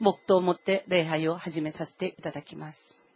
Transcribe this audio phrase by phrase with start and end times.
[0.00, 3.07] 黙祷をもって礼拝を始めさせていただきます。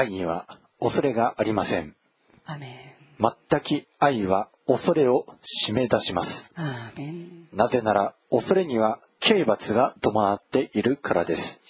[0.00, 0.46] 愛には
[0.80, 1.94] 恐れがありません。
[3.18, 6.50] 全き愛は恐れを締め出します。
[7.52, 11.60] なぜなら恐れには刑罰が伴っているからです。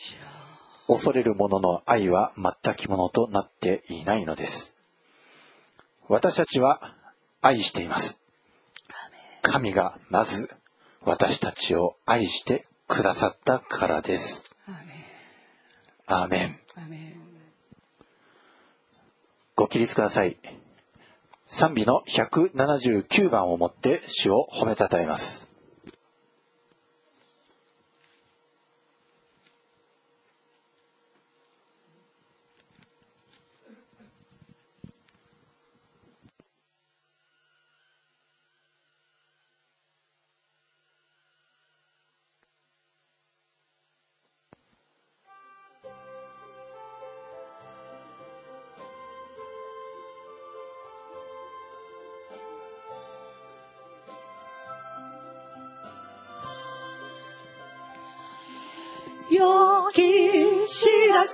[0.87, 4.77] 恐れる者の愛は全きものとなっていないのです。
[6.07, 6.95] 私たちは
[7.43, 8.21] 愛しています。
[9.43, 10.51] 神がまず
[11.03, 14.55] 私たちを愛してくださったからです。
[16.07, 17.10] アーメン。
[19.61, 20.39] ご起立ください。
[21.45, 25.50] 賛美の179番をもって主を褒めたたえます。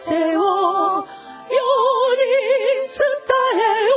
[0.06, 1.08] せを世に
[2.94, 3.02] 伝
[3.54, 3.58] え
[3.88, 3.96] よ。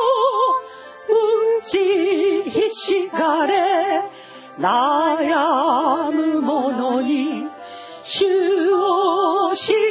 [1.08, 4.10] うんちひしがれ。
[4.58, 7.48] 悩む者に
[8.02, 8.26] 主
[8.74, 9.89] を知れ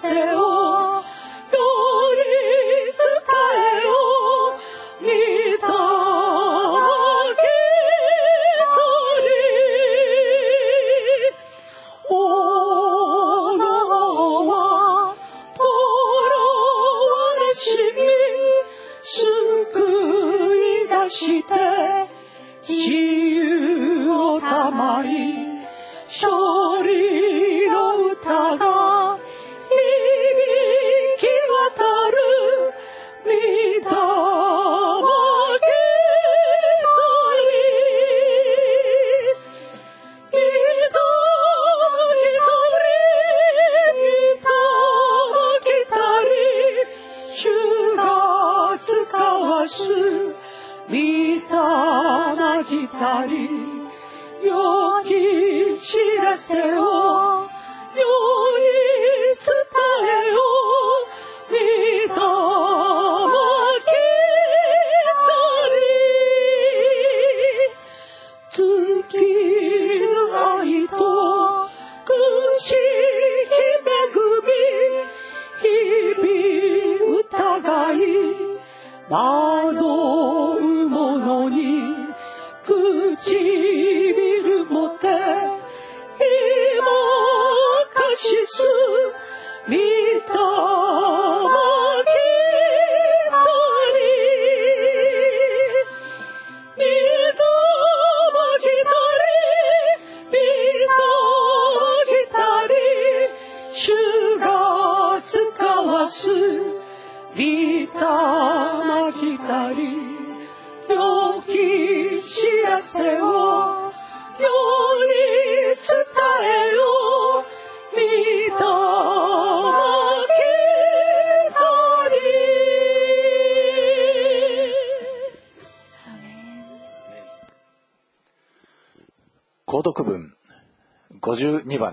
[0.00, 0.47] 知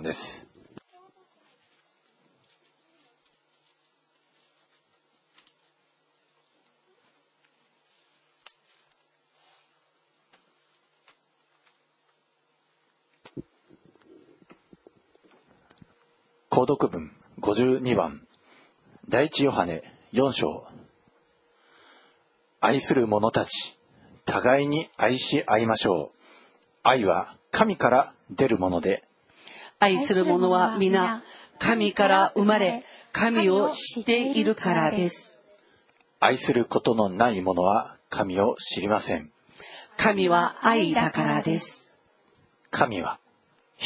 [0.06, 0.46] です。
[16.52, 17.12] 購読文
[17.42, 18.22] 52番。
[19.10, 19.82] 第一ヨハネ
[20.14, 20.68] 4章。
[22.62, 23.78] 愛する者たち
[24.26, 26.20] 互いに愛し合いましょう。
[26.84, 29.04] 愛は神から出るもので
[29.86, 31.22] 愛する者は皆
[31.60, 35.40] 神から生まれ神を知っているからです
[36.20, 39.30] 愛することのない者は神を知りません
[39.96, 41.94] 神は愛だからです
[42.72, 43.20] 神は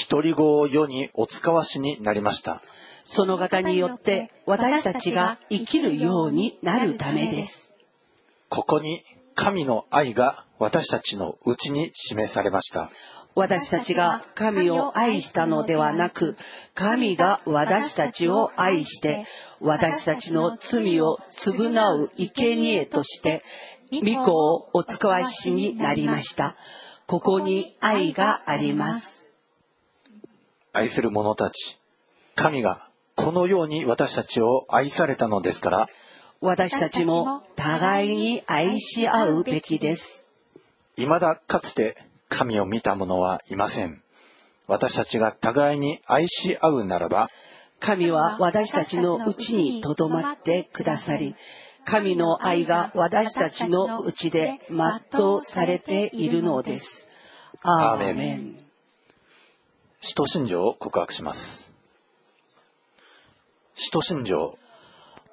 [0.10, 2.62] 独り子を世にお使わしになりました。
[3.04, 7.74] その方によって私たちが生きるようになるためです。
[8.50, 9.02] ここに
[9.34, 12.92] 神の愛が私たちのうちに示されました。
[13.40, 16.36] 私たちが神を愛したのではなく、
[16.74, 19.26] 神が私たちを愛して、
[19.62, 23.44] 私たちの罪を償う生贄として、
[23.94, 26.58] 御子をお使わしになりました。
[27.08, 29.30] ここに愛があります。
[30.74, 31.80] 愛する者たち、
[32.36, 35.88] 神がこのように私たちを愛されたのですから、
[36.42, 40.26] 私たちも互いに愛し合うべきです。
[40.98, 44.02] 未だかつて神を見た者はいません。
[44.68, 47.30] 私たちが互いに愛し合うならば、
[47.80, 51.36] 神は私たちのうちにとどまってくださり、
[51.86, 57.08] 神の愛が私たちのうちで全うされているのです。
[57.62, 58.64] アーメン
[60.02, 61.72] 使徒信条を告白します。
[63.76, 64.58] 使徒信条。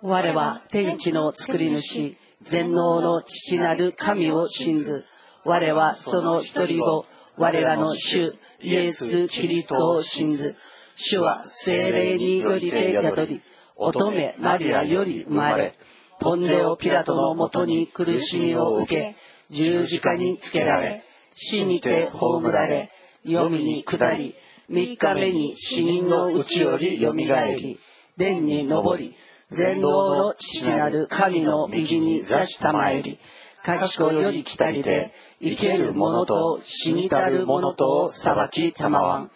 [0.02, 5.04] 我は天地の作り主、全能の父なる神を信ず。
[5.46, 7.06] 我はその一人子、
[7.36, 10.56] 我らの主、イエス・キリストを信ず。
[10.96, 13.42] 主は精霊によりて宿り、
[13.76, 15.74] 乙女マリアより生まれ、
[16.18, 19.16] ポンデオ・ピラトのもとに苦しみを受け、
[19.50, 21.04] 十字架につけられ、
[21.34, 22.90] 死にて葬られ、
[23.24, 24.34] 黄泉に下り、
[24.68, 27.78] 三日目に死人のうちよりよみがえり、
[28.18, 29.14] 天に昇り、
[29.50, 33.18] 全能の父なる神の右に座したまえり、
[33.66, 39.30] 賢より来たりで、生ける者と死にたる者とを裁きたまわん。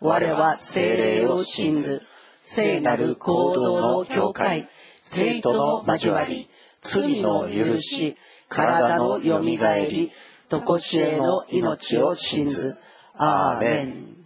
[0.00, 2.02] 我は精霊を信ず、
[2.42, 4.68] 聖なる行動の境界、
[5.00, 6.48] 生徒の交わり、
[6.82, 8.16] 罪の許し、
[8.48, 10.10] 体のよみがえり、
[10.48, 12.76] とこしえの命を信ず。
[13.14, 14.16] アーメン。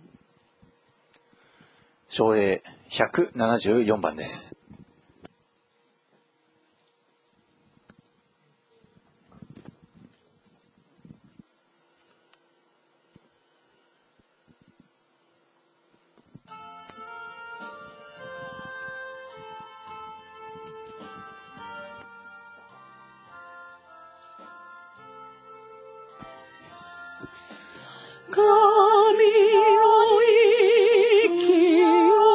[2.09, 4.60] 省英174番です。
[28.31, 30.23] 神の
[31.27, 31.51] 息
[32.15, 32.30] を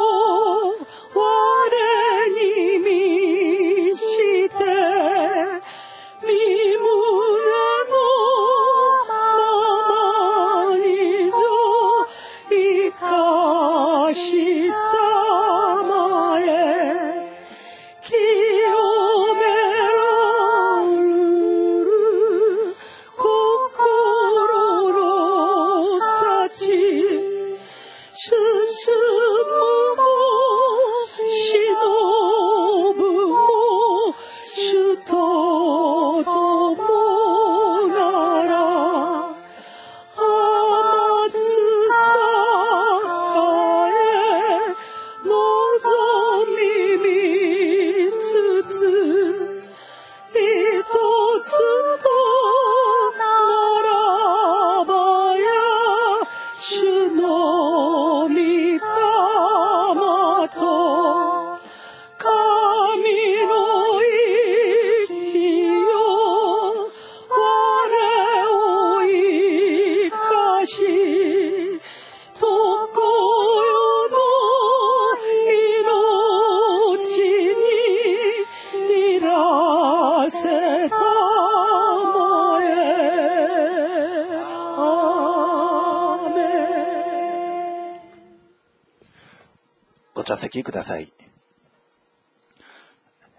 [90.45, 91.11] 席ください。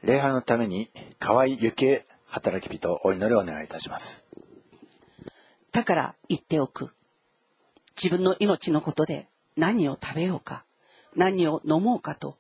[0.03, 4.25] 礼拝のために河合ゆけ働き人お祈りをお願いいたします。
[5.73, 6.91] だから言っておく。
[7.97, 10.65] 自分の命のことで何を食べようか、
[11.15, 12.37] 何を飲もうかと、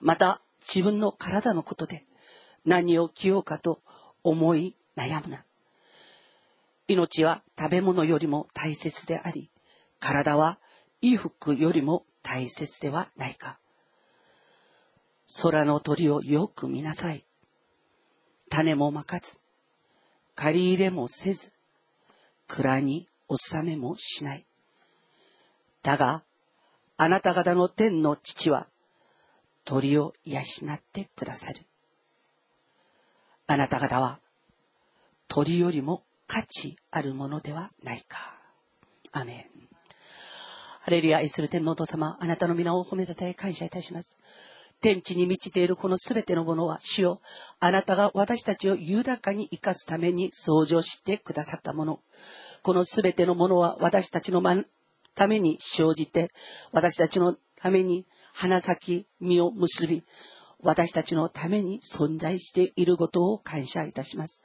[0.00, 2.04] また自分の体のことで
[2.64, 3.80] 何を着ようかと
[4.22, 5.44] 思い悩むな。
[6.86, 9.50] 命は食べ物よりも大切であり、
[10.00, 10.58] 体は
[11.00, 13.58] 衣服よりも大切ではないか。
[15.40, 17.24] 空の鳥をよく見なさい。
[18.50, 19.38] 種もまかず、
[20.34, 21.52] 借り入れもせず、
[22.48, 24.46] 蔵に納めもしない。
[25.82, 26.22] だが、
[26.96, 28.68] あなた方の天の父は、
[29.64, 31.62] 鳥を養ってくださる。
[33.46, 34.20] あなた方は、
[35.28, 38.38] 鳥よりも価値あるものではないか。
[39.12, 39.68] アメン。
[40.80, 44.16] ハレルヤ愛する天皇と様、あなたの皆を褒めたたえ感謝いたします。
[44.82, 47.20] 天地に満ちているこのすべてのものは、主よ、
[47.60, 52.00] あなたが私たちを豊かに生かすために創造してくださったもの。
[52.64, 54.42] このすべてのものは私たちの
[55.14, 56.30] ために生じて、
[56.72, 60.02] 私たちのために花咲き、実を結び、
[60.60, 64.42] 私たちのために存在していることを感謝いたします。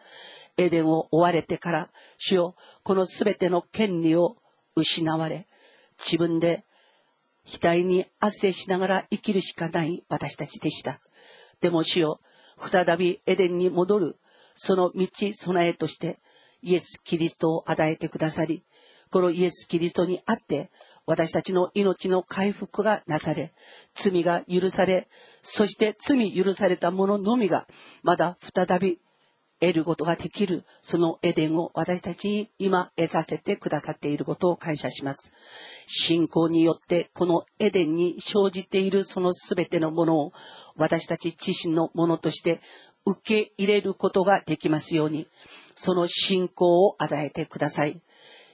[0.57, 1.89] エデンを追われてから、
[2.19, 4.37] 主よ、このすべての権利を
[4.75, 5.47] 失われ、
[5.97, 6.63] 自分で
[7.47, 10.99] 額に汗しながら生きるしかない私たちでした。
[11.61, 12.19] でも主よ、
[12.59, 14.17] 再びエデンに戻る、
[14.53, 16.19] その道備えとして、
[16.61, 18.63] イエス・キリストを与えてくださり、
[19.11, 20.69] このイエス・キリストにあって、
[21.05, 23.53] 私たちの命の回復がなされ、
[23.95, 25.07] 罪が許され、
[25.41, 27.65] そして罪許された者のみが、
[28.03, 28.99] まだ再び
[29.59, 35.31] 得ることができる、そのエデンを私たちに今得させてくださっていることを感謝します。
[35.87, 40.33] 信仰によってこのエデンに生じているその全てのものを
[40.75, 42.61] 私たち自身のものとして
[43.05, 45.27] 受け入れることができますように、
[45.75, 48.01] その信仰を与えてください。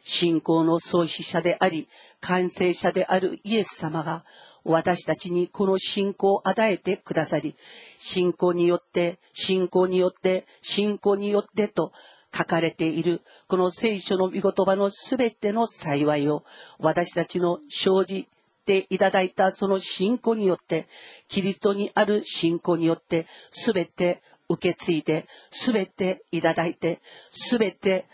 [0.01, 4.25] 信仰の創始者であり、完成者であるイエス様が
[4.63, 7.55] 私たちにこの信仰を与えてくださり、
[7.98, 11.91] 信仰によって、信仰によって、信仰によってと
[12.36, 16.43] 書かれている、この聖書の御言葉のすべての幸いを、
[16.79, 18.27] 私たちの生じ
[18.65, 20.88] ていただいたその信仰によって、
[21.27, 28.05] キリストにある信仰によって、すべて受け継いで、すべていただいて、すべて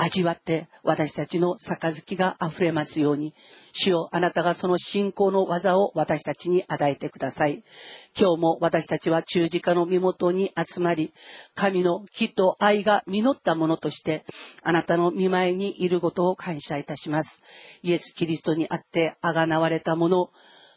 [0.00, 3.34] 味わって私たちの杯が溢れますように、
[3.72, 7.62] 主よあなたがその信仰の技を私たちに与えてください。
[8.18, 11.12] 今日も私たちは十字架の身元に集まり、
[11.54, 14.24] 神の木と愛が実ったものとして、
[14.62, 17.42] あなたの見舞いにいることを感謝いたします。
[17.82, 20.30] イエス・キリストにあってあがなわれたもの、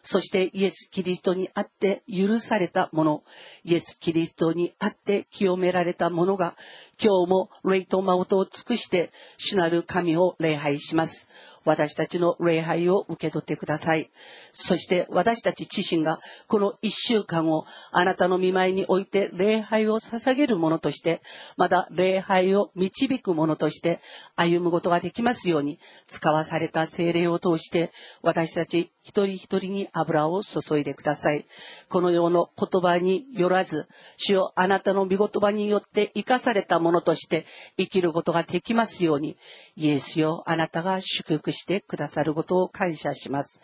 [0.03, 3.23] そしてイエス・キリストにあって許されたもの、
[3.63, 6.55] イエス・キリストにあって清められたものが、
[7.01, 11.29] 今日も霊と真音を尽くして、主なる神を礼拝します。
[11.65, 14.11] 私たちの礼拝を受け取ってください。
[14.51, 21.21] そして私たち自身がこの一週間をあなたの見舞いにおいて礼拝を捧げるものとして、
[21.57, 24.01] また礼拝を導くものとして
[24.35, 27.91] 歩むことができますように、使わされた精霊を通して
[28.21, 31.45] 私たち一人一人に油を注いでください。
[31.89, 37.45] この世の言葉によらず、主よあなたの御言葉によって生かされたものとして
[37.77, 39.37] 生きることができますように、
[39.75, 43.61] イエスよあなたが祝福してくださることを感謝します。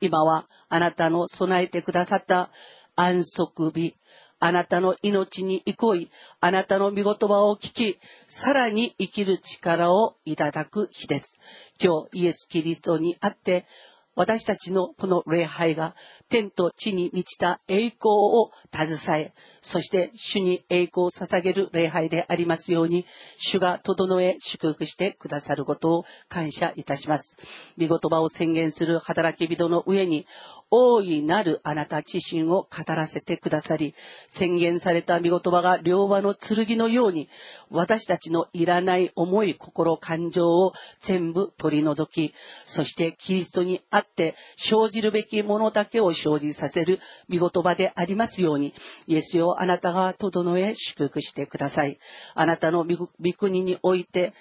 [0.00, 2.50] 今はあなたの備えてくださった
[2.96, 3.96] 安息日、
[4.44, 11.38] あなたの命に憩い、あなたの御言葉を聞き、さらに生きる力をいただく日です。
[11.80, 13.66] 今日、イエス・キリストにあって、
[14.14, 15.94] 私たちのこの礼拝が
[16.28, 23.06] 天と地に満ちた栄光を携え、そして主に栄光を捧げる礼拝でありますように、
[23.38, 27.36] 主が整え祝福してくださることを感謝いたします。
[27.78, 30.26] 見言葉を宣言する働き人の上に、
[30.74, 33.94] 大いなるあなた自身を語らせてくださり、
[34.26, 37.28] 宣言された見言葉が両刃の剣のように、
[37.68, 42.32] 私たちのいらない思い、心、感情を全部取り除き、
[42.64, 48.72] そしてキリストにあって生じるべきものだけを生じさせる見言葉でありますように、
[49.06, 51.98] イエスよあなたが整え祝福してください。
[52.34, 54.32] あなたの御国において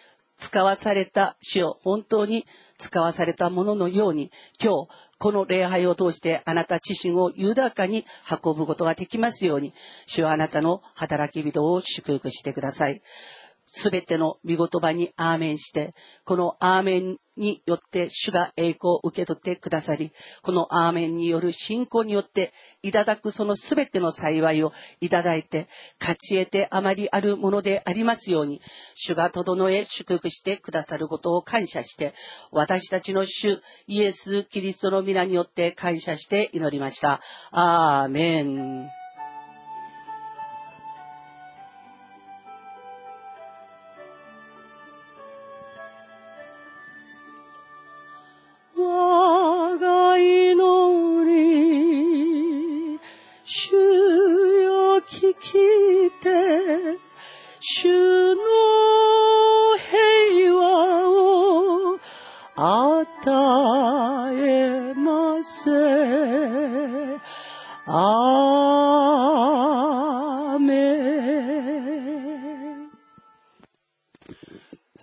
[0.42, 2.48] 使わされた主を本当に
[2.78, 8.08] 使わされたもののように、今日、この礼拝を通してあなた自身を豊かに
[8.44, 9.72] 運ぶことができますように、
[10.08, 13.04] 主はあなたの働き人を祝福してください。
[13.68, 15.94] すべての見言葉にアーメンして、
[16.26, 24.72] このアーメンによって主が栄光を受け取ってくださり、このアーメンによる信仰によっていただくそのすべての幸いを
[25.02, 25.68] いただいて、
[26.00, 28.62] 勝ち得てあまりあるものでありますように、
[28.94, 32.14] 主が整え祝福してくださることを感謝して、
[32.52, 37.22] 私たちの主イエス・キリストの皆によって感謝して祈りました。
[37.52, 39.01] アーメン。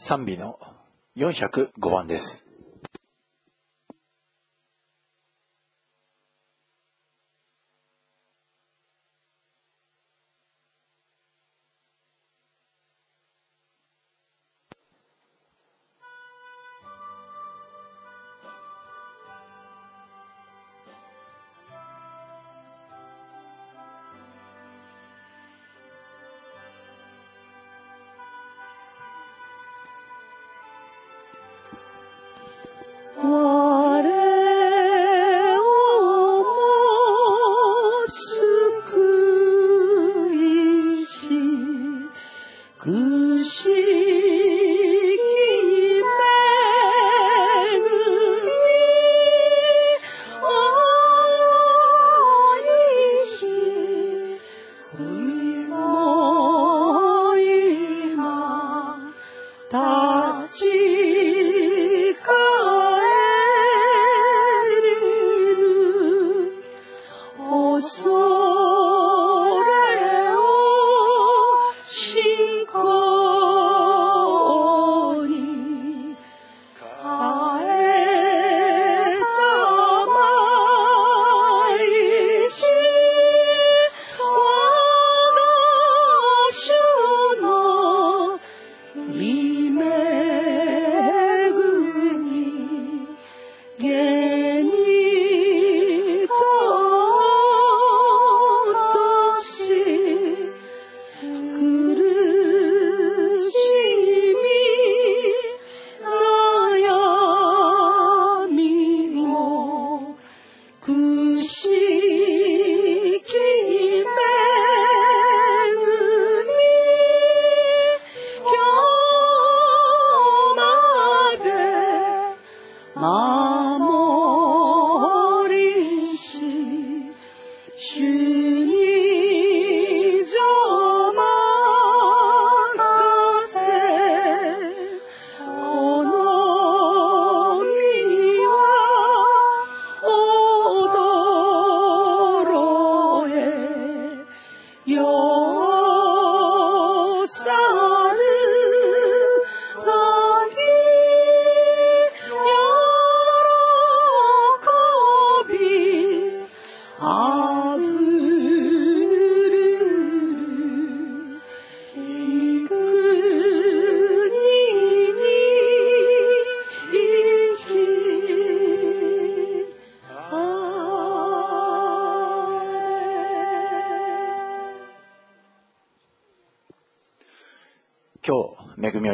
[0.09, 0.59] 賛美の
[1.19, 2.48] 405番です。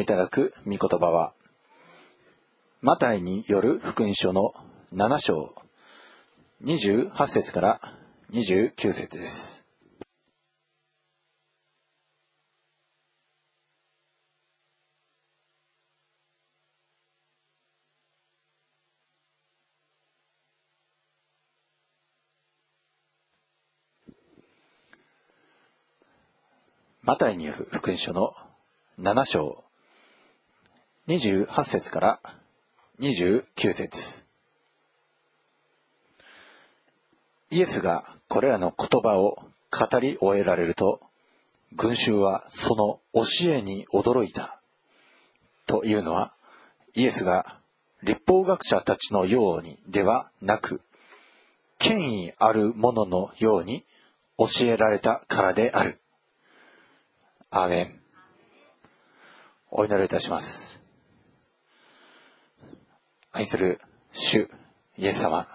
[0.04, 1.32] いただく御言葉は、
[2.82, 4.52] マタイによる福音書の
[4.92, 5.54] 7章、
[6.62, 7.80] 28節から
[8.30, 9.64] 29節です。
[27.00, 28.34] マタイによる福音書の
[29.00, 29.63] 7章
[31.14, 32.20] 28節から
[32.98, 34.24] 29節
[37.52, 39.36] イエスがこれらの言葉を
[39.70, 41.00] 語り終えられると、
[41.72, 44.60] 群衆はその教えに驚いた。
[45.66, 46.34] というのは、
[46.94, 47.58] イエスが
[48.02, 50.80] 立法学者たちのようにではなく、
[51.78, 53.84] 権威ある者のように
[54.36, 56.00] 教えられたからである。
[57.50, 58.00] アーメン。
[59.70, 60.73] お祈りいたします。
[63.36, 63.80] 愛する
[64.12, 64.48] 主
[64.96, 65.48] イエス様、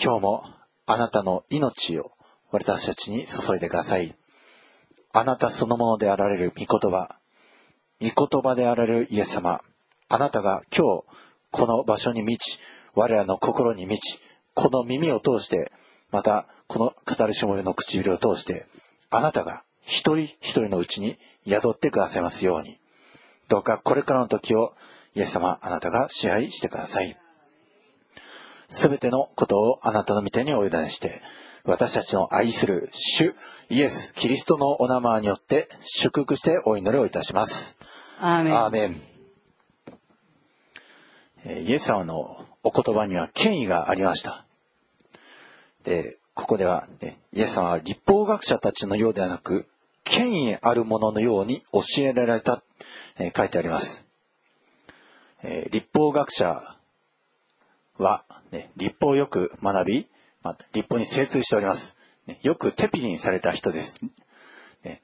[0.00, 0.44] 今日も
[0.86, 2.12] あなたの命を
[2.52, 4.14] 私たちに注いでください。
[5.12, 7.16] あなたそのものであられる御言葉、
[8.00, 9.60] 御言葉であられるイエス様、
[10.08, 11.04] あなたが今日
[11.50, 12.60] この場所に満ち、
[12.94, 14.22] 我らの心に満ち、
[14.54, 15.72] この耳を通して、
[16.12, 18.66] またこの語るしもべの唇を通して、
[19.10, 22.78] あなたが一人一人のうちに宿ってくださいますように。
[23.48, 24.72] どうかこれからの時を
[25.14, 27.16] イエス様あなたが支配してください。
[28.68, 31.22] すべてのことをあなたの御手にお委ねして、
[31.64, 33.34] 私たちの愛する主
[33.70, 37.78] イエス・キリストのお名前によって祝福してお祈りをいたします。
[38.52, 39.02] アーメン。
[41.64, 44.44] イエス様のお言葉には権威がありました。
[45.84, 49.66] で、ここでは、ね、イエス様は立法学者たちのようではなく、
[50.02, 52.62] 権威あるもののように教えられた、
[53.18, 54.06] えー、書いてあります。
[55.46, 56.78] えー、立法学者
[57.98, 60.08] は、ね、立法をよく学び、
[60.42, 61.98] まあ、立法に精通しております。
[62.26, 64.00] ね、よくテピリンされた人です。
[64.82, 65.02] ね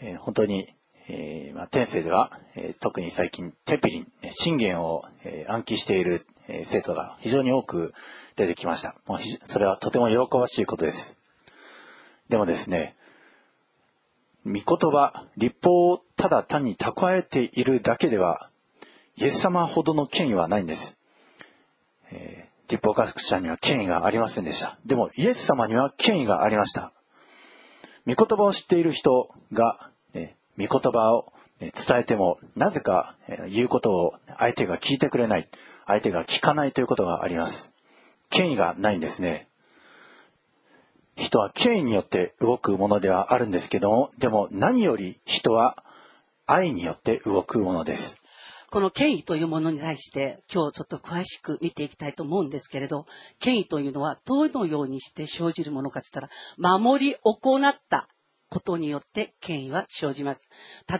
[0.00, 0.74] えー、本当に、
[1.08, 7.94] えーまあ、天性では、えー、特に最近テピリン、信玄を、え、暗記している、え、生徒が非常に多く
[8.34, 8.96] 出てきました。
[9.06, 11.16] もうそれはとても喜ばしいことです。
[12.28, 12.96] でもですね、
[14.44, 18.50] 御言葉、立法をただ単に蓄えているだけでは、
[19.20, 20.96] イエス様ほどの権威はないんです。
[22.12, 24.78] えー、立法学者には権威がありませんでした。
[24.86, 26.92] でも、イエス様には権威がありました。
[28.06, 35.48] 御言葉を知っている人が、ね、御言葉を、伝えても、なぜか、え、言うことを相手が聞いてくれない、
[35.86, 37.74] 相手が聞かないということがあります。
[38.30, 39.48] 権威がないんですね。
[41.16, 45.82] 人は権威によって動くものではあるんですけども、でも何より人は
[46.46, 48.22] 愛によって動くものです。
[48.70, 53.06] この権威というものに対して今日ちょっと詳しく見ていきたいと思うんですけれど、
[53.38, 58.08] 権威というのはどのようにして生じるものかと言ったら、守り行った
[58.50, 60.48] ことによって権威は生じます。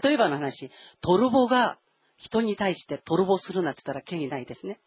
[0.03, 0.71] 例えばの話、
[1.03, 1.79] トルボが
[2.17, 4.81] 人に対してトルボするなって言ったら権威ないですね。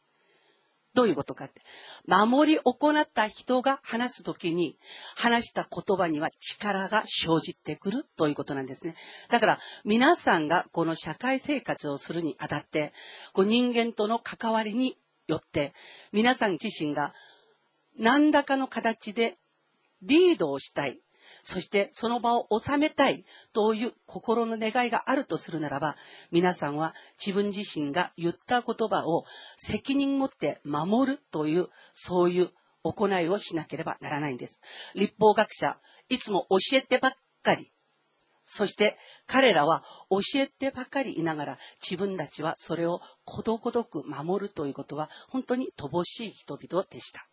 [0.94, 1.62] どういうことかって。
[2.06, 4.78] 守り行った人が話すときに、
[5.16, 8.96] 話した言葉には力が生じてくるということなんですね。
[9.30, 12.94] だから、皆さんがこの社会生活をするにあたって、
[13.34, 15.74] こう人間との関わりによって、
[16.12, 17.14] 皆さん自身が
[17.98, 19.38] 何らかの形で
[20.02, 21.00] リードをしたい。
[21.44, 25.96] そしてその場を収めたいという心の願いがあるとするならば、
[26.32, 29.26] 皆さんは自分自身が言った言葉を
[29.58, 32.50] 責任持って守るという、そういう
[32.84, 34.60] 行いをしなければならないんです。
[34.96, 35.78] 立法学者、
[36.10, 37.72] いつも教えてばっかり。
[38.44, 47.28] そして彼らは教えてばかりいながら自分たちはそれをことごとく守るということは本当に乏しい人々でした。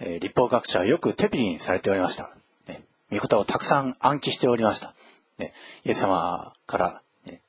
[0.00, 2.41] えー、立法学者はよく手引きされておりました。
[3.12, 4.94] 御言葉をたくさん暗記しておりました。
[5.38, 5.52] ね、
[5.84, 7.42] イエス様から、ね、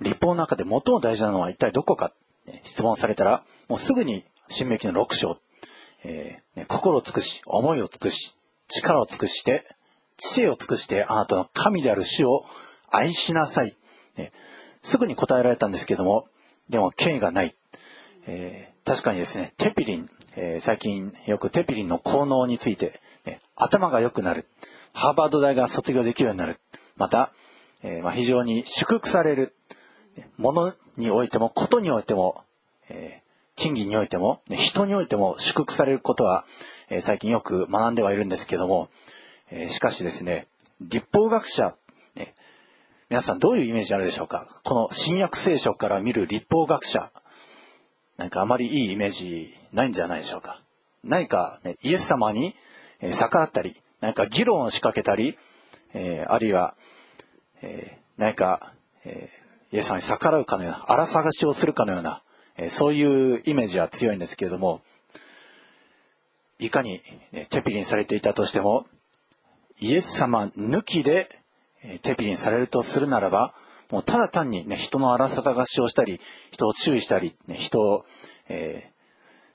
[0.00, 2.12] 立法の中で最も大事なのは一体どこか、
[2.46, 5.38] ね、質問されたら、もうすぐに新明記の6章、
[6.04, 8.36] えー、ね、心を尽くし、思いを尽くし、
[8.68, 9.66] 力を尽くして、
[10.18, 12.44] 知性を尽くしてあなたの神である主を
[12.90, 13.76] 愛しなさい。
[14.16, 14.32] ね、
[14.82, 16.28] すぐに答えられたんですけども、
[16.68, 17.56] でも権威がない。
[18.26, 24.46] えー、確かにですね、テピリン、えー、最近よくテピリンの効能について、ね、頭が良くなる。
[24.92, 26.60] ハーバード大が卒業できるようになる。
[26.96, 27.32] また、
[27.82, 29.52] えー、まあ、非常に祝福される。
[30.36, 32.44] ものにおいても、ことにおいても、
[32.88, 36.44] えー、金銀においても、ね、人においても祝福されることは、
[36.88, 38.88] え、最近よく学んではいるんですけども、
[39.50, 40.46] え、しかしですね、
[40.80, 41.74] 立法学者、
[42.14, 42.34] ね、
[43.10, 44.46] 皆さんどういうイメージあるでしょうか？
[44.62, 47.10] この新約聖書から見る立法学者、
[48.18, 50.60] なんかあまりいいイメージないんじゃないでしょうか。
[51.04, 52.54] 何か、ね、イエス様に、
[53.12, 55.38] 逆らったり、何か議論を仕掛けたり、
[55.94, 56.74] えー、あるいは、
[57.62, 58.72] えー、何か、
[59.04, 62.22] えー、イエス様に逆らうかのような、荒探しをするかのような、
[62.56, 64.82] え、そういうイメージは強いんですけれども、
[66.58, 67.00] いかに、
[67.30, 68.86] ね、テピリンされていたとしても、
[69.78, 71.28] イエス様抜きで、
[71.84, 73.54] えー、テピリンされるとするならば、
[73.90, 76.20] もうただ単にね、人の荒さ探しをしたり、
[76.50, 78.04] 人を注意したり、ね、人を、
[78.48, 78.90] え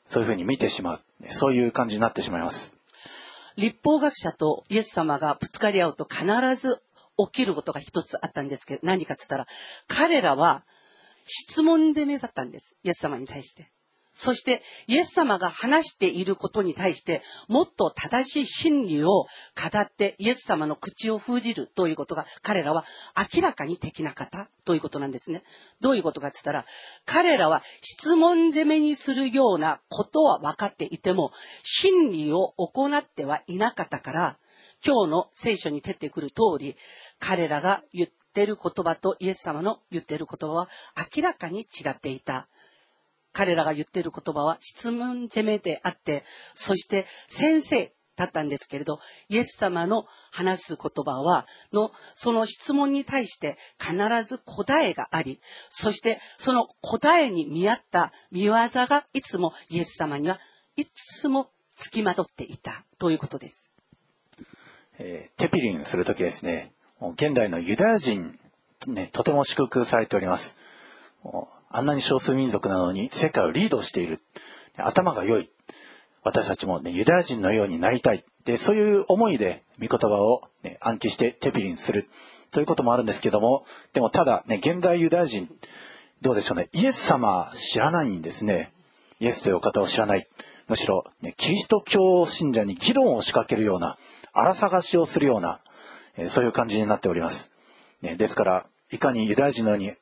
[0.07, 2.75] ー、そういうふうに見てしまう、ね、そういう感じになってしまいます。
[3.55, 6.81] 立法学者とイエス様がぶつかり合うと必ず
[7.17, 9.45] 起きることが一つあったんですけど、何かって言ったら、
[9.87, 10.63] 彼らは
[11.25, 12.75] 質問攻めだったんです。
[12.83, 13.72] イエス様に対して。
[14.15, 19.27] そして、イエス様が話していることに対して、もっと正しい真理を語
[19.79, 22.85] って、イエス様の口を封じるということが、彼らは
[23.33, 25.43] 明らかにできなかったということなんですね。
[25.81, 26.65] どういうことかって言ったら、
[27.05, 31.31] 彼らは質問攻めにするようなことは分かっていても、
[31.63, 34.37] 真理を行ってはいなかったから、
[34.85, 36.75] 今日の聖書に出てくる通り、
[37.17, 40.69] 彼らが言ってる言葉とイエス様の言ってる言葉は
[41.15, 42.47] 明らかに違っていた。
[43.33, 60.39] 彼らが言っている言葉は質問攻めであって、そして先生だったんですけれど、イエス様の話す言葉は、の、その質問に対して必ず答えがあり、そしてその答えに見合った見業がいつもイエス様には
[60.75, 63.71] いつも付きまとっていたということです。
[64.99, 66.71] えー、テピリンするときですね、
[67.15, 68.39] 現代のユダヤ人、
[68.87, 70.57] ね、とても祝福されております。
[71.75, 74.21] あんなに少数民族なのに世界をリードしている。
[74.77, 75.49] 頭が良い。
[76.23, 78.23] 私たちもね、ユダヤ人のようになりたい。
[78.45, 82.07] で、そういう思いで、御言葉を、ね、暗記してテピリンする。
[82.51, 85.49] ということもあるんですけども、でもただね、現代ユダヤ人、
[86.21, 86.69] どうでしょうね。
[86.73, 88.71] イエス様知らないんですね。
[89.19, 90.27] イエスというお方を知らない。
[90.67, 93.97] むしろ、ね、キリスト教信者に議論を仕掛けるような、
[94.31, 95.59] 荒探しをするような、
[96.17, 97.51] えそういう感じになっております。
[98.03, 99.93] ね、ですから、いかにユダヤ人のように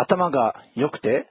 [0.00, 1.28] 頭が良くて、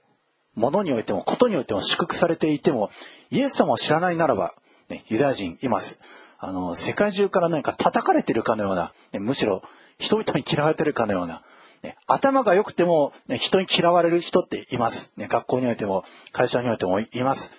[0.56, 2.92] 物においても、ことにおいても祝福されていても、
[3.32, 4.54] イエス様を知らないならば、
[4.90, 6.00] ね、ユダヤ人います。
[6.38, 9.64] あの、世界中から何か叩かれてるかのような、ね、むしろ
[9.98, 11.44] 人々に嫌われてるかのような、
[11.84, 15.14] ね、頭が良くても、ね、人に嫌われる人っています。
[15.18, 17.54] ね、学校においても、会社においてもいます。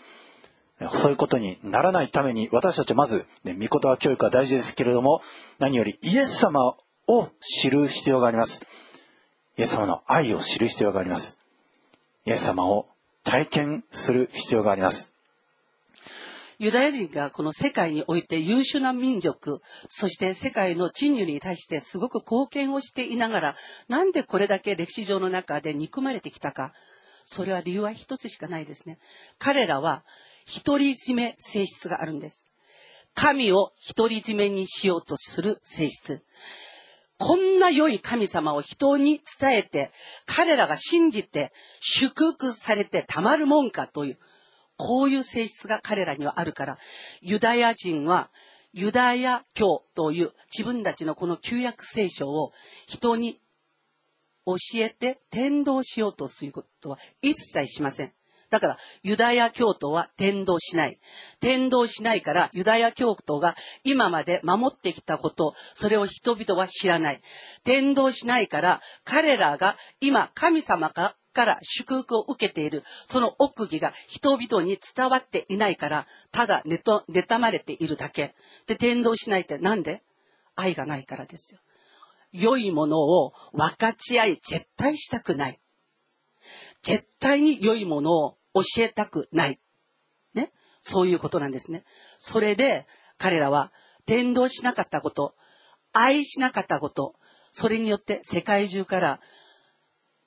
[0.95, 5.23] そういうことにならないために、私たちまず、ね、御言葉教育は大事ですけれども、
[5.59, 6.75] 何よりイエス様
[7.07, 8.63] を知る必要があります。
[9.59, 11.39] イエス様の愛を知る必要があります。
[12.27, 12.87] イエス様を
[13.25, 15.15] 体験する必要があります。
[16.59, 23.57] ユダヤ人がこの世界において優秀な民族、そして世界の人類に対してすごく貢献をしていながら、
[23.89, 26.75] なんでこれだけ歴史上の中で憎まれてきたか。
[27.25, 28.99] それは理由は一つしかないですね。
[29.39, 30.05] 彼らは
[30.65, 32.45] 独り占め性質があるんです。
[33.15, 36.23] 神を独り占めにしようとする性質。
[37.21, 39.93] こんな良い神様を人に伝えて、
[40.25, 44.19] 彼らが信じて祝福されてたまるもんかという、
[44.79, 46.79] こういう性質が彼らにはあるから、
[47.21, 48.31] ユダヤ人は
[48.73, 52.53] ユダヤ教という自分たちのこの旧約聖書を
[52.87, 53.39] 人に
[54.47, 58.13] 教えて伝道しようとすることは一切しません。
[58.51, 60.99] だから、ユダヤ教徒は転道しない。
[61.39, 67.23] 転道しないから、ユダヤ教徒が今まで守ってきたこと、それを人々は知らない。
[67.63, 78.35] 転道しないから、彼らが今、神様がから祝福を受けている、その奥義が人々に伝わっていないから、ただ寝と、妬まれているだけ。
[78.67, 80.03] で、転道しないってなんで？
[80.57, 81.61] 愛がないからですよ。
[82.33, 85.61] 良いものを分かち合い絶対したくない。
[86.83, 89.61] 絶対に良いものを教えたくない。
[90.35, 90.53] ね。
[90.81, 91.85] そういうことなんですね。
[92.19, 92.87] それで、
[93.19, 93.73] 彼らは、
[94.07, 95.35] 伝道しなかったこと、
[95.93, 97.15] 愛しなかったこと、
[97.53, 99.21] それによって世界中から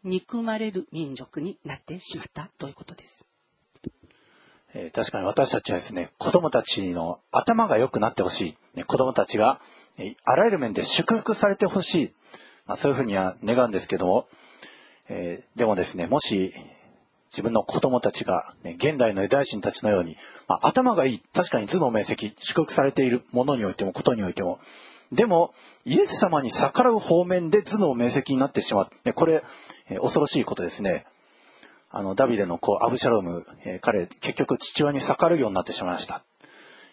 [0.04, 3.26] 憎まれる民族になってしまったということです。
[4.74, 8.58] えー、確かに私たちはですね、子供たちの頭が良くなってほしい。
[8.74, 9.62] ね、子供たちが、
[9.98, 12.14] えー、あらゆる面で祝福されてほしい。
[12.66, 14.28] まあ、そういうふうには願うんですけども、
[15.10, 16.54] えー、でもですね、もし、
[17.34, 20.18] 自分の子供たちが、ね、現代のユダヤ人たちのように、
[20.48, 24.60] まあ、頭がいい、確かに頭脳明晰、祝福されているものにおいても、ことにおいても、
[25.12, 25.52] でも、
[25.84, 28.90] イエス様に逆らう方面で頭脳明晰になってしまう。
[29.04, 29.44] ね、これ、
[29.90, 31.08] えー、恐ろしいことですね。
[31.90, 36.24] あの、ダビデの子、アブシャロム、えー、彼、結局父親に逆らうようになってしまいました。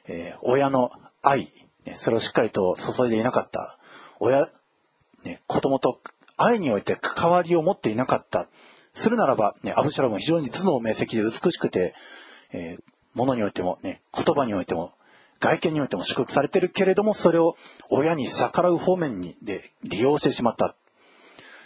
[0.09, 0.91] えー、親の
[1.23, 1.53] 愛、
[1.85, 3.79] ね、それをしっかりと注いでいなかった。
[4.19, 4.49] 親、
[5.23, 6.01] ね、子供と
[6.39, 8.49] 愛において関わりを持っていなかった。
[9.01, 11.95] するならば、ね、アブシャロムは非常に頭脳明晰で美しくて、
[12.53, 12.83] えー、
[13.15, 14.93] 物においても、ね、言葉においても、
[15.41, 17.57] 外見においても祝福されてるけれども、それを
[17.89, 20.77] 親に逆らう方面にで利用してしまった。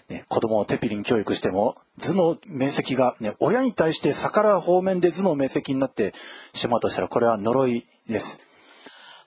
[0.09, 6.15] ね、子供をテピリン教育しても、頭脳面積が、ね、親に対して逆らう方面で頭脳面積になって
[6.53, 8.41] しまうとしたら、これは呪いです。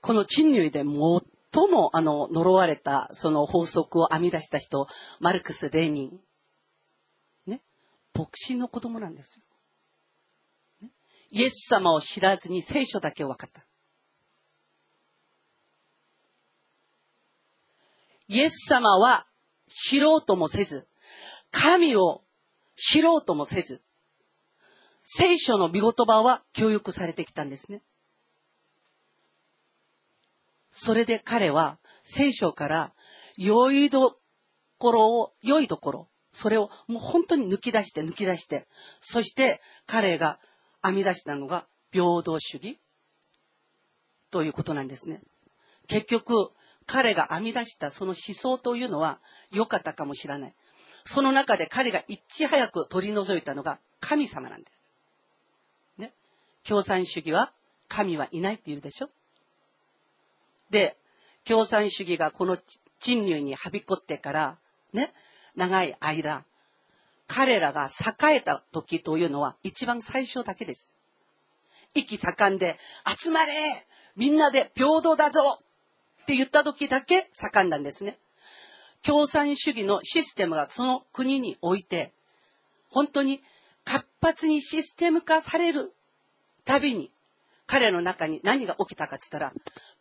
[0.02, 4.88] この人類で最もあの呪われたその法則を編み出した人、
[5.20, 6.20] マルクス・レーニン
[8.18, 10.90] 牧師の子供なんですよ。
[11.30, 13.66] イエス様を知らずに聖書だけを分かった。
[18.28, 19.28] イエス様は
[19.68, 20.88] 知ろうともせず、
[21.52, 22.24] 神を
[22.76, 23.82] 知ろうともせず、
[25.02, 27.82] 聖書の見言葉は教育されてきたんですね。
[30.70, 32.94] それで彼は聖書から
[33.38, 34.18] 良いど
[34.78, 38.68] ころを、良いところ、それをもう本当に抜き出して抜き出して、
[39.00, 40.38] そして彼が
[40.84, 42.80] 編み出したのが平等主義
[44.30, 45.20] ということなんですね。
[45.88, 46.52] 結局、
[46.86, 49.20] 彼が編み出したその思想というのは
[49.52, 50.54] 良かったかもしれない。
[51.06, 54.80] その中で彼がいち早く取り除いたのが神様なんです。
[55.98, 56.14] ね。
[56.64, 57.52] 共産主義は
[57.88, 59.10] 神はいないって言うでしょ
[60.70, 60.98] で、
[61.46, 62.60] 共産主義がこの
[63.00, 64.58] 人類にはびこってから、
[64.94, 65.14] ね、
[65.58, 66.46] 長い間、
[67.28, 70.96] 彼らが栄えた時というのは一番最初だけです。
[71.94, 72.80] 息盛んで、
[73.20, 75.42] 集まれみんなで平等だぞ
[76.22, 78.20] って言った時だけ盛んなんですね。
[79.04, 82.14] 共産主義のシステムがその国において、
[82.90, 83.42] 本当に
[83.84, 85.94] 活発にシステム化される
[86.66, 87.12] たびに、
[87.66, 89.54] 彼の中に何が起きたかって言ったら、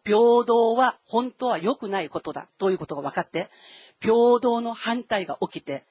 [0.07, 3.51] 平等は本当は良くないことだということが分かって、
[4.01, 5.85] 平等の反対が起きて、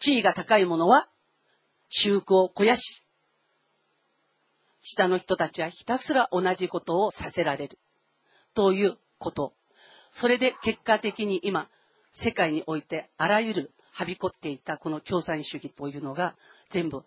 [0.00, 1.08] 地位が高い者は
[1.88, 3.06] 宗教を肥やし、
[4.80, 7.78] 下の人たちはひたすら同じことをさせられる。
[8.54, 9.54] ということ。
[10.10, 11.68] それで結果的に今、
[12.10, 16.34] 世界においてあらゆるはびこっていたこの共産主義というのが
[16.70, 17.04] 全部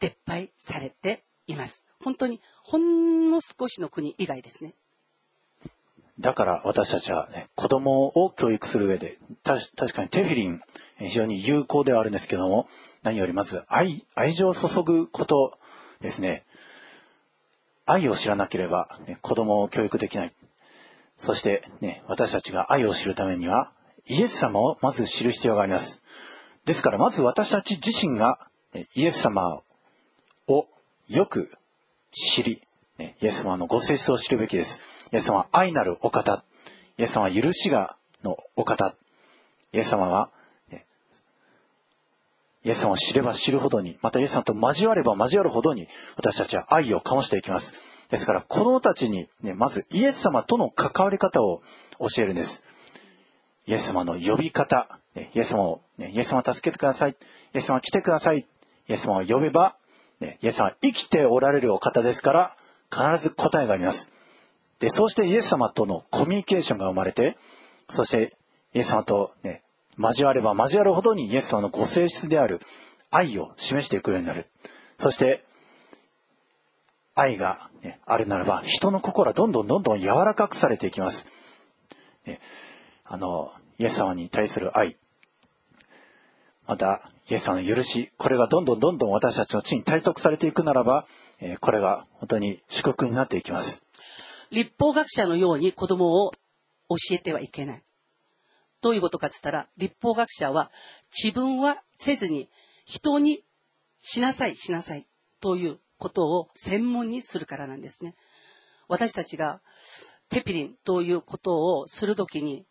[0.00, 1.84] 撤廃されています。
[2.00, 4.74] 本当にほんの少しの国以外ですね。
[6.20, 10.60] だから私たちは、ね、子供を教育する上で、確かにテフィリン、
[10.98, 12.68] 非常に有効ではあるんですけども、
[13.02, 15.58] 何よりまず愛、愛情を注ぐこと
[16.00, 16.44] ですね。
[17.86, 20.32] 愛を知らなければ、ね、子供を教育できない。
[21.18, 23.72] そして、ね、私たちが愛を知るためには、
[24.06, 26.02] イエス様をまず知る必要があります。
[26.64, 28.38] ですから、まず私たち自身が、
[28.94, 29.62] イエス様
[30.48, 30.66] を
[31.08, 31.50] よく
[32.10, 32.62] 知り、
[32.98, 34.93] イエス様のご性質を知るべきです。
[35.14, 36.42] イエス様は愛なるお方。
[36.98, 38.96] イエス様は許しがのお方。
[39.72, 40.32] イエス様は、
[40.72, 40.86] ね、
[42.64, 47.76] イエス様を知れば知るほどに、またイエス様と交われば交わるほどに、私たちは愛を醸していきます。
[48.10, 51.62] ですから、子供たちに、ね、まずイエス様との関わり方を
[52.00, 52.64] 教えるんです。
[53.68, 57.12] イエス様の呼び方、ね、イエス様を、ね、イエス様助けてください。
[57.12, 57.14] イ
[57.52, 58.38] エス様来てください。
[58.88, 59.76] イエス様を呼べば、
[60.18, 62.56] ね、イエス様は生きておられるお方ですから、
[62.90, 64.10] 必ず答えがあります。
[64.78, 67.36] で、そうしてイエス様とのコミュニケーションが生まれて、
[67.90, 68.36] そして
[68.74, 69.62] イエス様とね、
[69.98, 72.60] 交われば交わるほどにイエス様のご性質である
[73.10, 74.46] 愛を示していくようになる。
[74.98, 75.44] そして、
[77.14, 81.28] 愛が、ね、あるならば、人の心はどんどんどんどん柔らかくされていきます。
[82.26, 82.40] ね、
[83.04, 84.96] あの、イエス様に対する愛、
[86.66, 91.06] また、イエス様の許し、これがどんどんどんどん私たちの地に体得されていくならば、
[91.40, 93.84] えこれが本当に祝福になっていきます。
[94.54, 96.32] 立法学者のように子供を
[96.88, 97.82] 教えてはいけない。
[98.80, 100.70] どういうことかって言ったら、立法学者は
[101.10, 102.50] 自分はせずに
[102.84, 103.44] 人に
[104.00, 105.06] しなさい、しなさい
[105.40, 108.14] ということを専門にするからなんですね。
[108.88, 109.62] 私たちが
[110.28, 112.66] テピリンということをするときに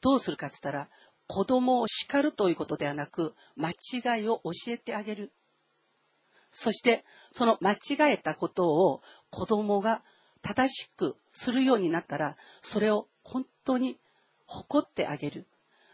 [0.00, 0.88] どうするかって言ったら、
[1.26, 5.32] 子供を叱るということではなく、間違いを教えてあげる。
[6.50, 10.02] そして、その間違えたことを子供が
[10.42, 13.98] 正しくするようになったら、それを本当に
[14.46, 15.46] 誇ってあげる。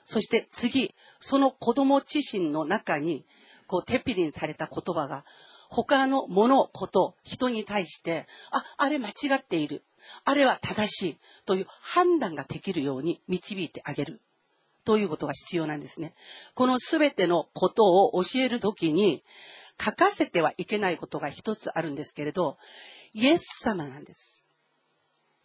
[0.04, 3.24] そして次、その子供自身の中に、
[3.66, 5.24] こう、テピリンされた言葉が、
[5.70, 9.83] 他のもの、こと、人に対して、あ、あれ間違っている。
[10.24, 11.18] あれは正しい。
[11.46, 14.20] という判断ができるように導いてあげる。
[14.85, 16.14] ということが必要なんですね。
[16.54, 19.24] このすべてのことを教えるときに、
[19.83, 22.59] 書かせてはいけないことが一つあるんですけれど、
[23.12, 24.34] イエス様なんです。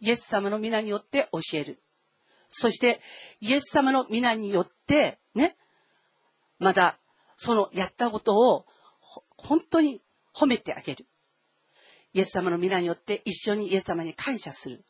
[0.00, 1.82] イエス様の皆によって教える。
[2.48, 3.00] そして、
[3.40, 5.56] イエス様の皆によって、ね、
[6.58, 6.98] また、
[7.36, 8.66] そのやったことを、
[9.36, 10.02] 本当に
[10.34, 11.06] 褒めてあげる。
[12.12, 14.84] イエス様の皆によって一緒にイエス様に感謝する。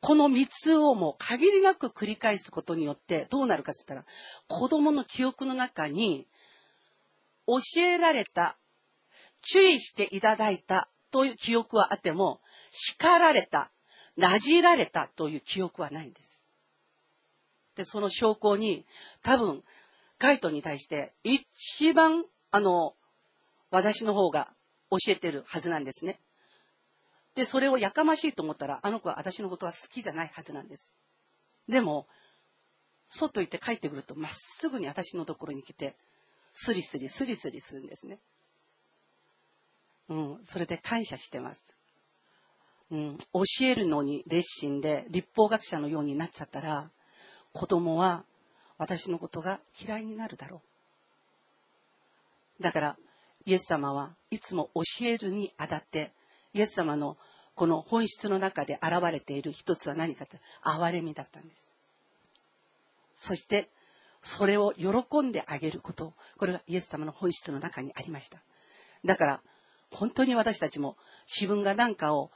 [0.00, 4.14] この三つをもう限りなく繰り返すことによってどうなるかって言ったら、
[4.46, 6.28] 子供の記憶の中に
[7.46, 8.58] 教えられた、
[9.42, 13.72] 注意していただいたという記憶はあっても、叱られた、
[14.18, 16.44] なじられたという記憶はないんです。
[17.76, 18.84] で、その証拠に、
[19.22, 19.62] 多分、
[20.18, 22.96] ガイトに対して一番、あの、
[23.70, 24.52] 私の方が
[24.90, 26.18] 教えてるはずなんですね。
[27.36, 30.92] で、それをやかましいと思ったら、あの子は私のことは好きじゃないはずなんです。
[31.68, 32.08] でも、
[33.08, 35.96] 外行って帰ってくると、まっすぐに私のところに来て、
[36.52, 38.18] スリスリ、スリスリするんですね。
[40.08, 41.77] うん、それで感謝してます。
[42.90, 46.90] うん、教えるのに熱心で立法学者のようになっちゃったら
[47.52, 48.24] 子供は
[48.78, 50.62] 私のことが嫌いになるだろ
[52.60, 52.62] う。
[52.62, 52.96] だから
[53.44, 56.12] イエス様はいつも教えるにあたって
[56.54, 57.16] イエス様の
[57.54, 61.72] この本質の中で現れている一つは何かと憐れみだったんです。
[63.14, 63.68] そして
[64.22, 68.38] それを喜んであげることこれがイエス様の本質の中にありました。
[69.04, 69.40] だから
[69.90, 72.30] 本当に私たちも自分が何かを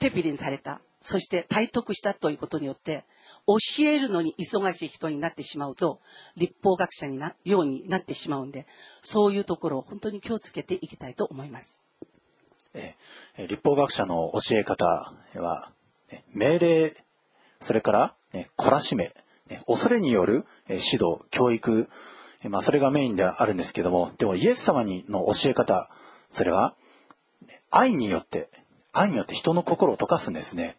[0.00, 3.04] テピリンされたそして体得したということによって
[3.46, 6.00] 教えるのに忙しい人になってしまうと
[6.36, 8.66] 立法学者になようになってしまうんで
[9.02, 11.80] そういうところを本当に気をつけていきたいと思います。
[12.74, 12.94] え
[13.36, 15.72] 立法学者の教え方は、
[16.32, 17.04] 命令、
[17.60, 19.12] それから、ね、懲らしめ、
[19.66, 21.88] 恐れによる指導、教育、
[22.48, 25.90] まあ、それがメインであるんですけども、でもイエス様にの教え方、
[26.28, 26.74] それは、
[27.70, 28.48] 愛によって、
[28.92, 30.76] 愛によって人の心を溶かすんですね。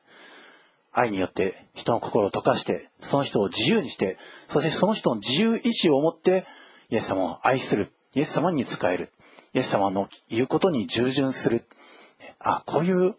[0.92, 6.46] 愛によって人の心を溶かして、その人を自由にして、そしてその人の自由意志を持って、
[6.90, 7.92] イエス様を愛する。
[8.14, 9.12] イエス様に仕える。
[9.54, 11.66] イエス様の言うことに従順する。
[12.40, 13.16] あ、こういう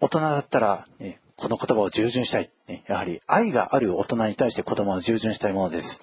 [0.00, 2.84] 大人だったら、ね、この言葉を従順したい、ね。
[2.86, 6.02] やはり愛がある大人に対して子供は従順したいものです。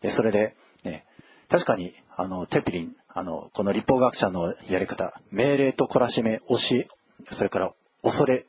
[0.00, 1.04] でそれで、ね、
[1.48, 6.88] 確かに、あの、テピリン、あの、この立法学者のやり方、命令と懲らしめ、教え、
[7.30, 7.72] それから
[8.02, 8.46] 恐れ。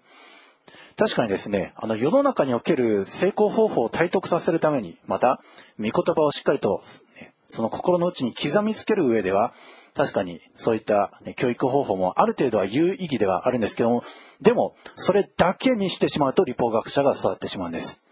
[0.97, 5.41] 確かにですね、あの、世の中における成功方法を体得させるために、また、
[5.77, 6.81] 御言葉をしっかりと、
[7.19, 9.53] ね、その心の内に刻みつける上では、
[9.93, 14.03] 確かにそういった、ね、教育方法もある程度は有意義ではあるんですけども、
[14.41, 18.03] でも、それだけにしてしまうと立法学者が育ってしまうんです。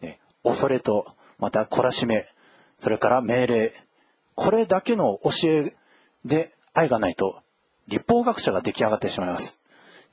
[0.00, 1.06] ね、恐れと、
[1.38, 2.28] また懲らしめ、
[2.78, 3.72] それから命令、
[4.34, 5.76] これだけの教え
[6.24, 7.40] で愛がないと、
[7.88, 9.60] 立法学者が出来上がってしまいます。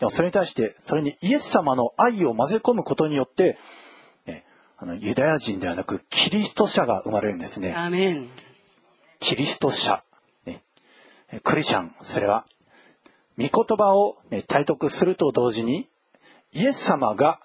[0.02, 3.60] でもそれに対して、それにイエス様の愛を混ぜ込むことによって、
[4.26, 4.44] ね、
[4.80, 7.72] あのユダヤ人ではなくキリスト者が生まれるんですね。
[9.20, 10.04] キリスト者。
[11.44, 12.46] クリシャン、それは、
[13.38, 15.88] 御言葉を、ね、体得すると同時に、
[16.52, 17.40] イエス様が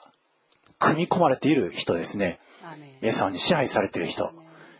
[0.79, 2.41] 組み込まれている人ですね。
[3.03, 4.33] イエス様に支配されている人。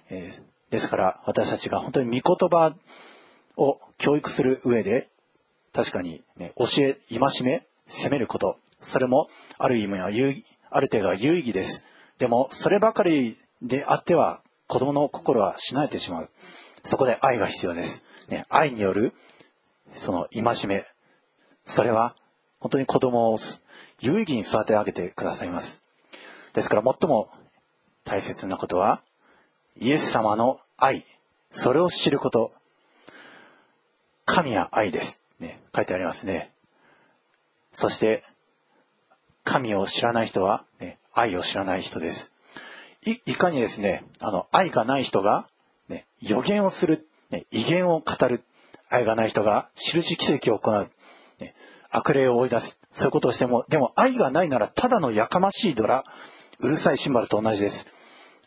[0.09, 2.75] えー、ですから、私たちが本当に御言葉
[3.59, 5.11] を教育する上で、
[5.75, 9.29] 確かに、ね、教え、戒め、責めること、それも
[9.59, 10.35] ある意味は有
[10.71, 11.87] ある程度は有意義です。
[12.19, 16.31] でも、そればかりであっては、子供の心はしなえてしまう。
[16.83, 18.05] そこで愛が必要です。
[18.29, 19.13] ね、愛による、
[19.95, 20.85] その戒め、
[21.65, 22.15] それは、
[22.59, 23.39] 本当に子供を
[24.01, 25.81] 有意義に育て上げてくださいます。
[26.53, 27.29] ですから最も
[28.05, 29.03] 大切なことは、
[29.79, 31.05] イエス様の愛、
[31.51, 32.53] それを知ること。
[34.25, 35.23] 神は愛です。
[35.39, 36.56] ね、書いてありますね。
[37.77, 38.25] そして、
[39.45, 42.33] 神を知らない人は、ね、愛を知らない人です。
[43.05, 45.47] い、いかにですね、あの、愛がない人が、
[45.89, 48.43] ね、予言をするね、威厳を語る。
[48.89, 50.91] 愛がない人が印奇跡を行う。
[51.41, 51.55] ね、
[51.91, 52.81] 悪霊を追い出す。
[52.93, 56.05] そういうことをしても、でも愛がないならただのやかましいドラ、
[56.61, 57.89] うるさいシンバルと同じです。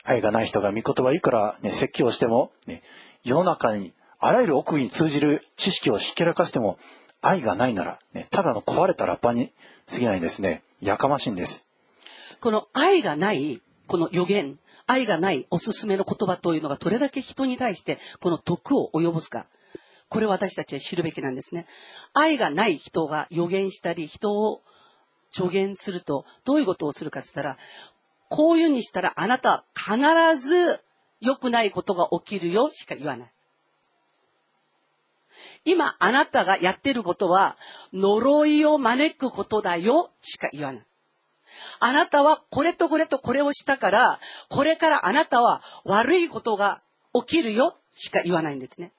[0.03, 2.84] 愛がない人が御言葉いくら、ね、説教しても、ね、
[3.23, 6.80] 世の中にあらゆる奥義に通じる知識をひけらかしても、
[7.22, 9.51] 愛がないなら、ね、ただの壊れたラッパに
[9.89, 10.63] 過ぎないんですね。
[10.82, 11.65] やかましいんです。
[12.41, 14.57] この愛がない、この予言、
[14.88, 19.45] 愛がないおすすめの言葉というのがどれだけ人に対してこの毒を及ぼすか。
[20.07, 21.67] これを私たちは知るべきなんですね。
[22.13, 24.61] 愛がない人が予言したり、人を
[25.32, 27.57] 助言すると、どういうことをするかって言ったら、
[28.30, 30.80] こういうにしたらあなたは必ず
[31.20, 33.32] 良くないことが起きるよしか言わない。
[35.66, 37.57] 今あなたがやってることは
[37.93, 40.86] 呪いを招くことだよしか言わない。
[41.80, 46.82] あなたはこれとこれとこれをしたから、これからあなたは悪いことが
[47.14, 48.91] 起きるよしか言わないんですね。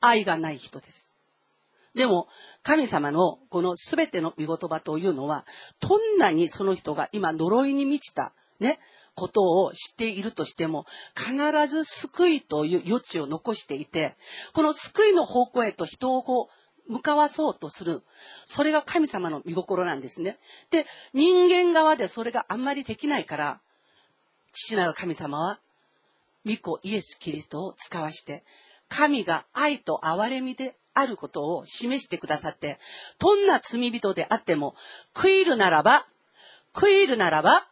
[0.00, 1.16] 愛がない人です。
[1.94, 2.26] でも、
[2.62, 5.46] 神様のこの全ての御言葉というのは、
[5.80, 8.80] どんなにその人が今呪いに満ちた、ね、
[9.14, 10.86] ことを知っているとしても、
[11.16, 11.34] 必
[11.68, 14.16] ず救いという余地を残していて、
[14.52, 16.48] この救いの方向へと人をこ
[16.88, 18.02] う、向かわそうとする。
[18.44, 20.38] それが神様の見心なんですね。
[20.70, 23.60] で、人間側でそれがあんまりできないから、
[24.52, 25.60] 父なる神様は、
[26.46, 28.44] 御子イエス・キリストを使わして、
[28.88, 32.78] 神が愛と憐れみであることを示してくださって、
[33.18, 34.74] どんな罪人であっても、
[35.14, 36.06] 悔いるならば、
[36.74, 37.66] 悔いるならば、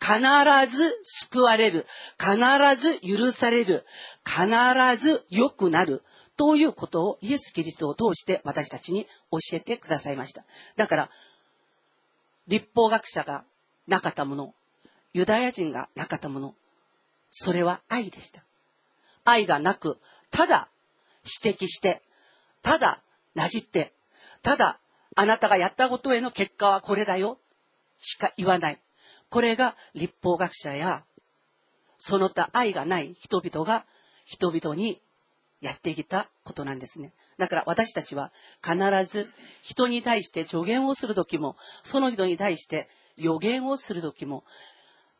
[0.00, 1.86] 必ず救われる。
[2.18, 3.84] 必ず許される。
[4.24, 6.02] 必ず良くなる。
[6.36, 10.44] ということをイエス・キリストを通して私たちに教えてくださいました。
[10.76, 11.10] だから、
[12.46, 13.44] 立法学者が
[13.86, 14.54] なかったもの、
[15.14, 16.54] ユダヤ人がなかったもの、
[17.30, 18.42] それは愛でした。
[19.24, 19.98] 愛がなく、
[20.30, 20.68] ただ
[21.42, 22.02] 指摘して、
[22.62, 23.00] ただ
[23.34, 23.92] なじって、
[24.42, 24.78] ただ
[25.14, 27.38] あなたがやったことへの結果はこれだよ、
[27.98, 28.78] しか言わない。
[29.30, 31.04] これが立法学者や、
[31.98, 33.84] その他愛がない人々が
[34.24, 35.00] 人々に
[35.60, 37.12] やってきたことなんですね。
[37.38, 38.76] だから私たちは必
[39.10, 39.28] ず
[39.62, 44.44] 人に対して助言をするときも、その人に対して予言をするときも、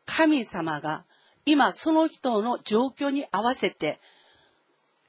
[0.05, 1.03] 神様が
[1.45, 3.99] 今その人の状況に合わせて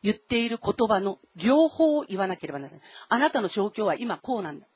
[0.03, 2.81] 言っている言葉の両方を言わなければならない。
[3.09, 4.67] あなたの状況は今こうなんだ。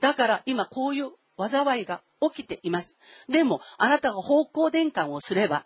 [0.00, 1.10] だから今こういう
[1.48, 2.96] 災いが起きています。
[3.28, 5.64] でもあなたが方向転換をすれば、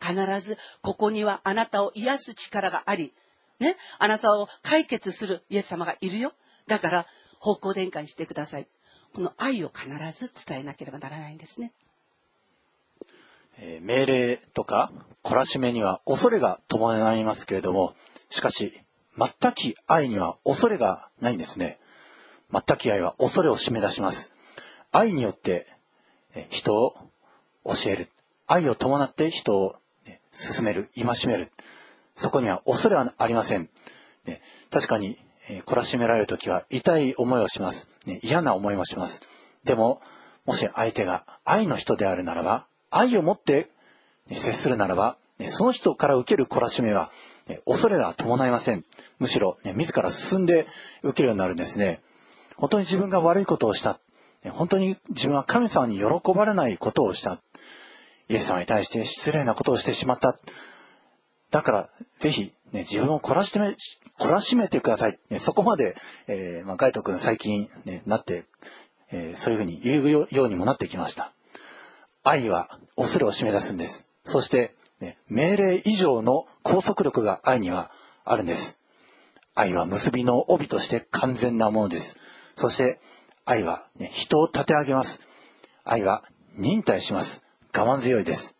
[0.00, 3.14] 必ずここにはあなたを癒す力があり、
[3.60, 6.32] ね、あなたを解決するイエス様がいるよ。
[6.66, 7.06] だから
[7.38, 8.68] 方向転換してください。
[9.14, 9.88] この愛を必
[10.18, 11.72] ず伝えなければならないんですね。
[13.58, 14.92] え命令とか
[15.22, 17.94] 懲らしめには恐れが伴いますけれども、
[18.28, 18.72] しかし、
[19.16, 21.78] 全き愛には恐れがないんですね。
[22.52, 24.33] 全き愛は恐れを締め出します。
[24.94, 25.66] 愛によって
[26.50, 26.94] 人を
[27.64, 28.08] 教える。
[28.46, 29.74] 愛を伴って人を
[30.30, 31.50] 進める、戒める。
[32.14, 33.68] そこには恐れはありません。
[34.70, 35.18] 確かに、
[35.66, 37.88] 懲らしめられる時は痛い思いをします、
[38.22, 39.22] 嫌な思いもします。
[39.64, 40.00] でも、
[40.46, 43.70] もし相手が愛の人であるならば、愛を持って、
[44.30, 45.16] 接するならば、
[45.46, 47.10] その人から受ける懲らしめは、
[47.66, 48.84] 恐れが伴いません。
[49.18, 50.68] むしろ、自ら進んで
[51.02, 52.00] 受けるようになるんですね。
[52.56, 53.98] 本当に自分が悪いことをした。
[54.50, 57.40] 本当に自分は神様に喜ばれないことをした。
[58.28, 60.38] イエス様に対して失礼なことをしてしまった。
[61.50, 61.88] だから、
[62.18, 63.76] ぜひ、ね、自分を懲らしめ、
[64.18, 65.18] 懲らしめてください。
[65.30, 68.44] ね、そこまで、えー、まあ、ガイト君最近、ね、なって、
[69.10, 71.32] えー、そういうふうに言うようにもなってきました。
[72.22, 74.08] 愛は恐れを締め出すんです。
[74.24, 77.90] そして、ね、命令以上の拘束力が愛には
[78.24, 78.80] あるんです。
[79.54, 82.18] 愛は結びの帯として完全なものです。
[82.56, 82.98] そして、
[83.46, 85.20] 愛は、ね、人を立て上げます。
[85.84, 86.24] 愛は
[86.56, 87.44] 忍耐します。
[87.74, 88.58] 我慢強いです。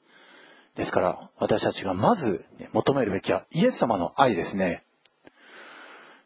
[0.75, 4.85] ですから、私たちがまず求めるべきはイエス様の愛ですね。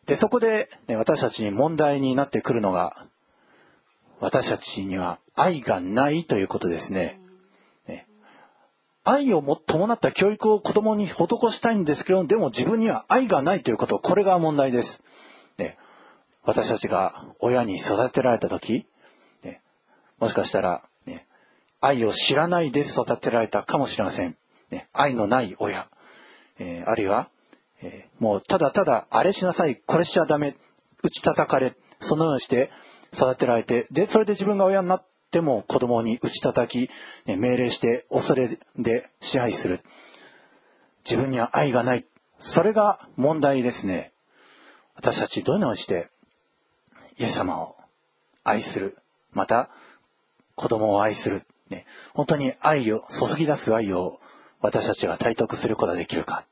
[0.06, 3.06] で、そこで、ね、私たちに問題になってくるのが、
[4.20, 7.20] 私たちには愛がないということですね。
[7.86, 8.08] ね
[9.04, 11.12] 愛をも伴った教育を子供に施
[11.52, 15.04] したいんですけど、でも自分には愛がないということ、これが問題です。
[15.58, 15.76] ね、
[16.48, 18.86] 私たちが親に育てられた時、
[19.44, 19.60] ね、
[20.18, 21.26] もしかしたらね
[21.78, 24.34] 愛を知らないで育てられたかもしれません。
[24.70, 25.90] ね、愛のない親、
[26.58, 27.28] えー、あるいは、
[27.82, 30.56] えー、もうただただあれしなさい、これしちゃダメ、
[31.02, 32.70] 打ち叩かれ、そのようにして
[33.12, 36.90] 育てられて、で、それで自分が親になっても子供に打ち叩き、
[37.26, 39.80] ね、命令して恐れで支配する。
[41.04, 42.06] 自分には愛がない。
[42.38, 44.12] それが問題ですね。
[44.94, 46.08] 私たちどのようにして
[47.18, 47.76] イエス様を
[48.44, 48.96] 愛する。
[49.32, 49.70] また、
[50.54, 51.42] 子供を愛する。
[51.68, 54.20] ね、本当に愛を、注ぎ出す愛を
[54.60, 56.44] 私たちが体得することができるか。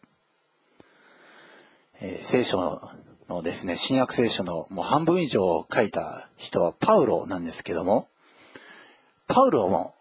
[2.00, 2.90] えー、聖書
[3.28, 8.08] のですね、新約聖書のもう半分以上を書いた人はパウロなんですけども、
[9.28, 9.94] パウロも、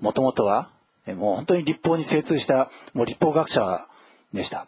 [0.00, 0.70] もともとは、
[1.06, 3.88] もう本当に立法に精通した、もう立法学者
[4.32, 4.66] でした。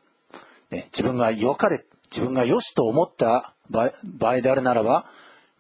[0.70, 5.07] ね、自分が良かれ、自分が良しと思った場合であるならば、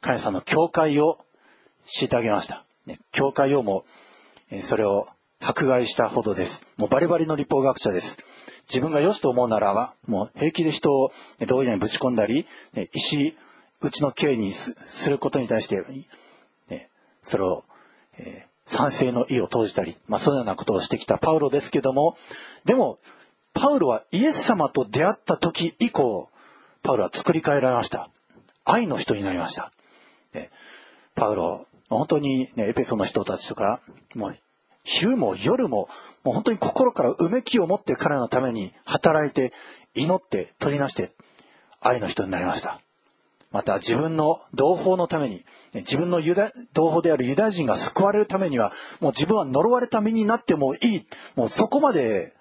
[0.00, 1.18] 神様の教会を
[1.86, 2.64] 虐げました。
[2.86, 3.84] ね、教会をも
[4.50, 5.08] えそれを
[5.40, 6.66] 迫害したほどです。
[6.76, 8.18] もうバリバリの立法学者です。
[8.68, 11.12] 自分が良しと思うならば、もう平気で人を
[11.46, 12.46] 牢屋にぶち込んだり、
[12.92, 13.36] 石
[13.80, 14.74] 打ちの刑にす
[15.08, 15.84] ることに対して、
[17.22, 17.64] それを、
[18.18, 22.16] えー、賛成の意を投じたり、まあ、そのようなことをしてきたパウロですけども、
[22.64, 22.98] でも、
[23.52, 26.30] パウロはイエス様と出会った時以降、
[26.82, 28.10] パウロは作り変えられました。
[28.64, 29.72] 愛の人になりました。
[31.14, 33.80] パウロ、本当に、ね、エペソの人たちとか、
[34.14, 34.36] もう、
[34.84, 35.88] 昼も夜も、
[36.24, 39.52] もう本当に心からうめきを持って彼のために働いて、
[39.94, 41.12] 祈って、取りなして、
[41.80, 42.80] 愛の人になりました。
[43.50, 51.06] また自分の同胞のために、自分のユダ同胞であるユダヤ人が救われるためには、もう自分は呪われた身になってもいい。
[51.34, 52.34] もうそこまで、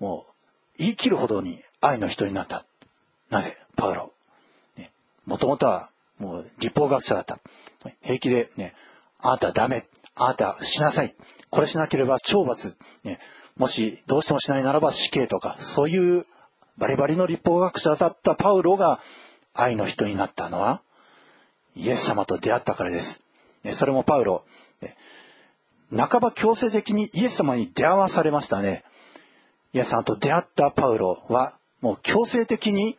[0.00, 0.32] もう
[0.78, 2.66] 言い切るほどに愛の人になった。
[3.32, 4.12] なぜパウロ。
[4.76, 4.92] ね
[5.24, 7.38] もともとはもう立法学者だった。
[8.02, 8.74] 平気でね、
[9.18, 9.86] あなたダメ。
[10.14, 11.14] あなたしなさい。
[11.48, 12.76] これしなければ懲罰。
[13.04, 13.18] ね、
[13.56, 16.26] もしどうしてもしないならば死刑とか、そういう
[16.76, 19.00] バリバリの立法学者だったパウロが
[19.54, 20.82] 愛の人になったのは、
[21.74, 23.22] イエス様と出会ったからです。
[23.72, 24.44] それもパウロ、
[24.82, 24.94] ね
[25.90, 28.84] 半ば強制的にイエス様に出会わされましたね。
[29.72, 32.98] イエス様と出会ったパウロは、もう強制的に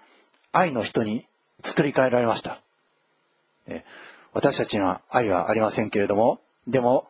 [0.53, 1.25] 愛の人に
[1.63, 2.61] 作り変えられました。
[4.33, 7.07] 私たちには愛はありませんけれども、でも、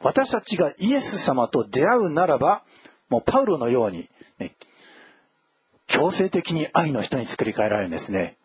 [0.00, 2.62] 私たちがイエス様と出会うならば、
[3.08, 4.08] もうパウロのように、
[4.38, 4.52] ね、
[5.86, 8.36] 強制的に愛の人に作り変えられるんですね。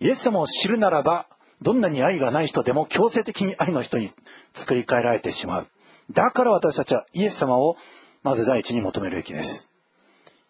[0.00, 1.26] イエス様を知るならば、
[1.60, 4.10] どんなに愛がない人でも強制的に愛の人に
[4.54, 5.66] 作り変えられてしまう。
[6.10, 7.76] だから私たちはイエス様を
[8.22, 9.70] まず第一に求めるべきです。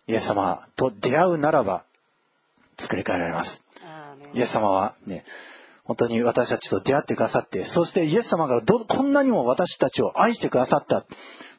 [0.06, 1.84] イエス様と出会うならば
[2.80, 3.62] 作り変えられます。
[4.34, 5.24] イエス様はね、
[5.84, 11.04] 本当に私たちと出会ってくださって、そしてイエス様がど、こんなにも私たちを愛してくださった。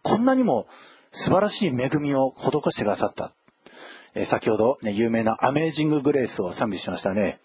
[0.03, 0.67] こんなにも
[1.11, 3.33] 素晴らしい恵みを施してくださった。
[4.13, 7.39] えー、先ほど、ね、有名なアメージンググレースを賛美しましたね。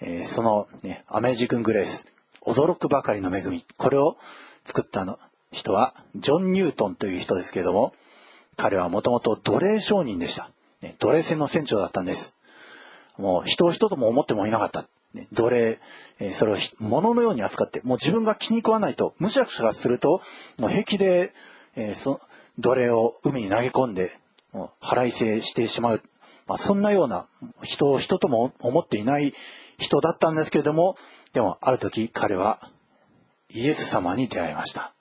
[0.00, 2.08] えー、その、ね、アメージンググレース、
[2.42, 4.16] 驚くばかりの恵み、これを
[4.64, 5.18] 作ったの
[5.52, 7.94] 人は、ジョン・ニュートンという人ですけれども、
[8.56, 10.50] 彼はもともと奴隷商人でした。
[10.80, 12.36] ね、奴隷船の船長だったんです。
[13.18, 14.86] もう人を人とも思ってもいなかった。
[15.32, 15.78] 奴隷、
[16.18, 20.20] え、それを物のように扱って、もう自分が気に食わないと、むしゃくしゃすると、
[20.58, 21.32] もう平気で、
[21.76, 22.20] えー、そ
[22.58, 24.18] 奴隷を海に投げ込んで、
[24.52, 26.02] もう払い制してしまう。
[26.46, 27.26] まあ、そんなような
[27.62, 29.32] 人を人とも思っていない
[29.78, 30.96] 人だったんですけれども、
[31.32, 32.70] でもある時彼は
[33.50, 34.92] イエス様に出会いました。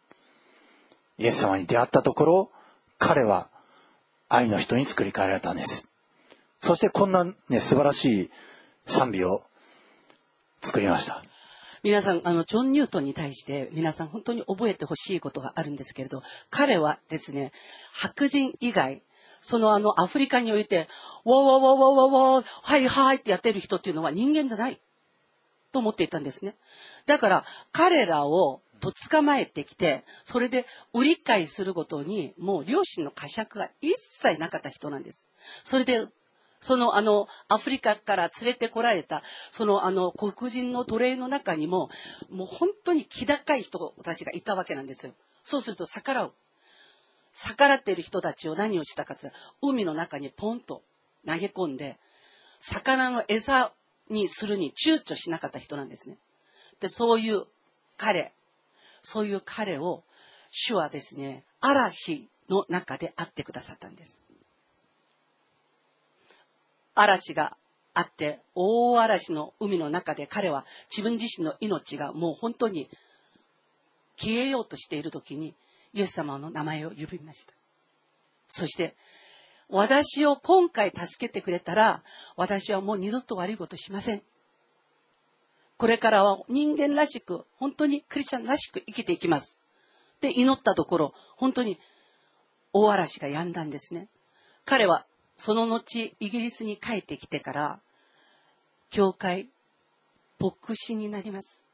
[1.18, 2.52] イエス様に出会ったところ、
[2.98, 3.50] 彼は
[4.30, 5.93] 愛の人に作り変えられたんです。
[6.64, 8.32] そしてこんなね、素晴らしい
[8.86, 9.44] 賛美を
[10.62, 11.22] 作りました。
[11.84, 17.52] 皆さん、あの、ジョン・ニュートンに対して皆さん本当に覚えてほしいことがあるんですけれど、彼はですね、
[17.92, 19.04] 白人以外、
[19.42, 20.88] そのあの、アフリカにおいて、
[21.26, 24.80] わわわわわわ、はいはいってやってる人っていうのは人間じゃない。
[25.74, 26.56] と思っていたんですね。
[27.08, 35.28] だから、彼らをと捕まえてきて、それで売り買いするごとに、もう両親の呵責が一切なかった人なんです。
[35.66, 36.08] それで
[36.64, 41.90] そのあの、アフリカから連れてこられた、そのあの、黒人の奴隷の中にも、
[42.30, 45.12] もう本当に気高い人たちがいたわけなんですよ。
[45.44, 46.34] そうすると逆らう。
[47.34, 50.84] 逆らっている人たちを何をしたかというと、海の中にポンと
[51.28, 51.98] 投げ込んで、
[52.60, 53.74] 魚の餌
[54.10, 56.18] にするに躊躇しなかった人なんですね。
[56.80, 57.44] で、そういう
[57.98, 58.32] 彼、
[59.02, 60.06] そういう彼を、
[60.50, 64.23] 主はですね、嵐の中で会ってくださったんです。
[66.96, 67.58] 嵐が
[67.94, 72.90] あって、大嵐の海の中で彼は自分自身の命がもう本当に
[74.18, 75.56] 消えようとしている時に、
[75.94, 77.54] イエス様の名前を呼びました。
[78.48, 78.96] そして、
[79.70, 82.04] 私を今回助けてくれたら、
[82.36, 84.22] 私はもう二度と悪いことしません。
[85.78, 89.58] これからは人間らしく、本当にクリスチャンらしく生きていきます。
[90.22, 91.80] で、祈ったところ、本当に
[92.72, 94.08] 大嵐が止んだんですね。
[94.66, 95.06] 彼は
[95.46, 97.82] その後、イギリスに帰ってきてから、
[98.90, 99.50] 教会、
[100.40, 101.66] 牧師になります。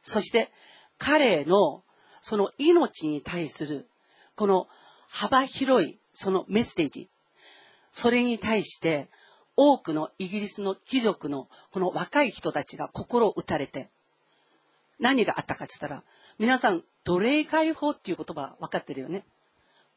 [0.00, 0.50] そして、
[0.96, 1.84] 彼の、
[2.22, 3.86] その命に対する、
[4.34, 4.66] この
[5.10, 7.10] 幅広い、そのメッセージ、
[7.92, 9.10] それに対して、
[9.56, 13.90] 多くのイギリスの貴族のこの若い人たちが心を打たれて、
[14.98, 16.02] 何があったかって言ったら、
[16.38, 19.26] 皆さん、奴隷解放っていう言葉分かってるよね。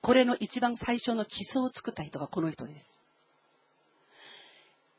[0.04, 3.00] これの一番最初の基礎を作った人がこの人です。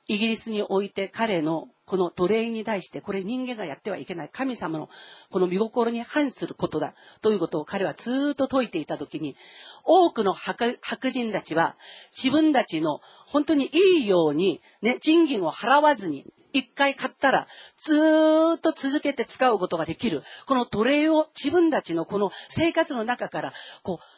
[0.09, 4.89] イギリスにおいて彼のこの奴隷に対してこれ人間がやってはいけない神様の
[5.31, 9.37] この見心に反することだということを彼はずっと説いていた時に
[9.85, 10.79] 多くの白
[11.11, 11.77] 人たちは
[12.11, 17.47] 自分たちの本当にいいようにね賃金を払わずに一回買ったら
[17.77, 23.53] ずーっと続けて使うことができるこの奴隷を自分たちのこの生活の中から
[23.83, 24.14] こう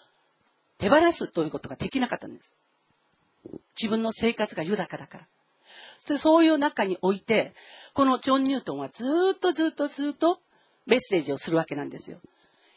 [0.79, 2.57] 手放すということができなかったんです。
[3.81, 6.19] 自分の生活が豊かだから。
[6.19, 7.55] そういう中において、
[7.95, 9.05] このジョン・ニュートンはず
[9.35, 10.41] っとずっとずっと
[10.87, 12.21] メッセージをするわけなんですよ。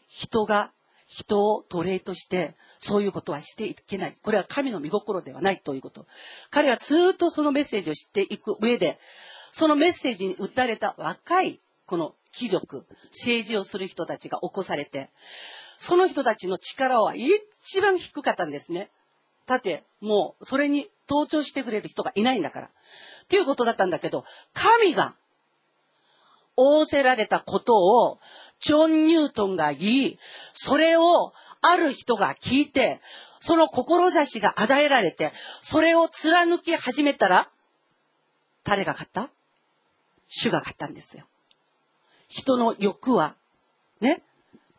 [0.08, 0.72] 人が
[1.10, 4.16] 人を奴隷として、そういうことはしていけない。
[4.22, 6.06] これは神の見心ではないということ。
[6.50, 9.00] 彼はずっとそのメッセージを知っていく上で、
[9.50, 15.10] そのメッセージに打たれた若い、この貴族、政治をする人たちが起こされて、
[15.82, 18.90] その人たちの力は一番低かったんですね。
[19.46, 22.66] だって、もう、それに登頂してくれる人がいないんだから。
[22.66, 22.70] っ
[23.28, 25.14] ていうことだったんだけど、神が、
[26.54, 28.20] 仰せられたことを、
[28.58, 30.18] ジョン・ニュートンが言い、
[30.52, 33.00] それを、ある人が聞いて、
[33.38, 37.48] その志が与えられて、それを貫き始めたら、
[38.64, 39.30] 誰が勝った？
[40.28, 41.24] 主が勝ったんですよ。
[42.28, 43.34] 人の欲は、
[44.00, 44.22] ね、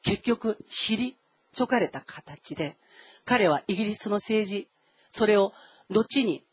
[0.03, 1.17] 結局知り
[1.53, 2.77] ちょかれた形で、
[3.25, 4.67] 彼はイギリスの政治、
[5.09, 5.53] それを
[5.89, 6.43] 後に、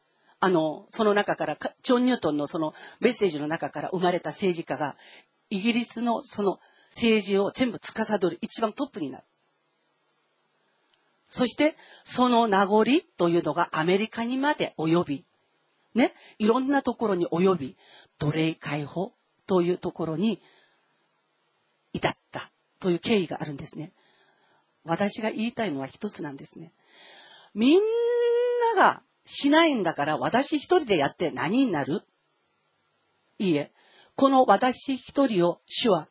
[0.40, 4.96] あの、その中から、ジョン・ニュートンのそのメッセージの中から生まれた政治家が、
[5.50, 6.58] イギリスのその
[6.90, 9.24] 政治を全部司る一番トップになる。
[11.28, 12.84] そして、その名残
[13.16, 15.24] というのがアメリカにまで及び、
[15.94, 17.76] ね、いろんなところに及び、
[18.18, 19.12] 奴隷解放
[19.46, 20.40] というところに
[21.92, 22.50] 至った
[22.80, 23.92] という経緯があるんですね。
[24.84, 26.72] 私が言いたいのは一つなんですね。
[27.54, 27.80] みん
[28.76, 32.02] ながしないんだから私一人でやって何になる？
[33.38, 33.72] いいえ、
[34.16, 36.08] この私一人を主は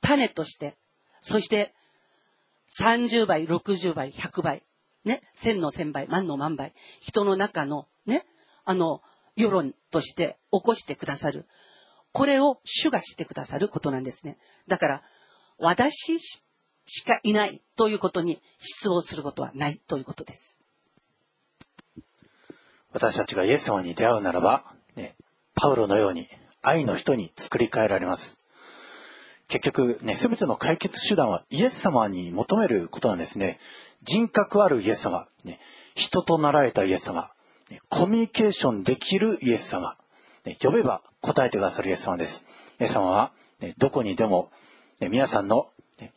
[0.00, 0.76] 種として、
[1.20, 1.74] そして
[2.80, 4.62] 30倍、60倍、100倍、
[5.04, 8.26] ね、千の千倍、万の万倍、人の中のね、
[8.64, 9.02] あの、
[9.36, 11.46] 世論として起こしてくださる。
[12.12, 14.38] これを主が知ってくださることなんですね。
[14.66, 15.02] だから、
[15.58, 20.60] 私しかいないということに失望することはないということです。
[22.92, 25.16] 私たちがイエス様に出会うならば、ね、
[25.54, 26.28] パウロのように
[26.62, 28.38] 愛の人に作り変えられます。
[29.48, 33.58] 結局ね、すべての解決手段はイエス様に求めることなんですね。
[34.02, 35.60] 人格あるイエス様、ね、
[35.94, 37.30] 人となられたイエス様、
[37.70, 39.96] ね、コミュニケーションできるイエス様、
[40.44, 42.46] ね、呼べば答えてくださるイエス様です。
[42.80, 44.50] イエス様は、ね、どこにでも、
[45.00, 45.68] 皆さんの、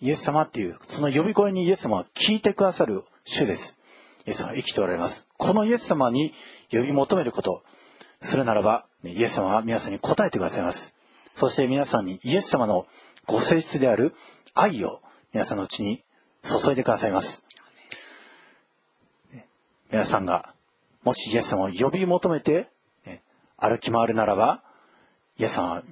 [0.02, 3.78] イエス様っていう、その呼び声にイエス様は聞いてくださる主です。
[4.26, 5.28] イエス様は生きておられます。
[5.38, 6.34] このイエス様に
[6.72, 7.64] 呼び求めること、
[8.22, 10.96] するならば、イエス様は皆さんに答えてくださいます。
[11.34, 12.88] そして皆さんにイエス様の
[13.26, 14.14] ご性質である
[14.54, 15.02] 愛を
[15.34, 16.04] 皆さんのうちに
[16.44, 17.46] 注いでくださいます。
[19.92, 20.54] 皆さんが、
[21.04, 22.70] もしイエス様を呼び求めて、
[23.58, 24.64] 歩き回るならば、
[25.38, 25.84] イエス様は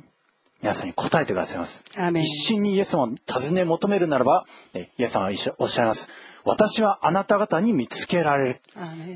[0.61, 1.83] 皆さんに答えてくださいます。
[2.15, 6.09] 一心にイエス様を尋ね求めるならば、イエス様はおっしゃいます。
[6.45, 8.59] 私はあなた方に見つけられる。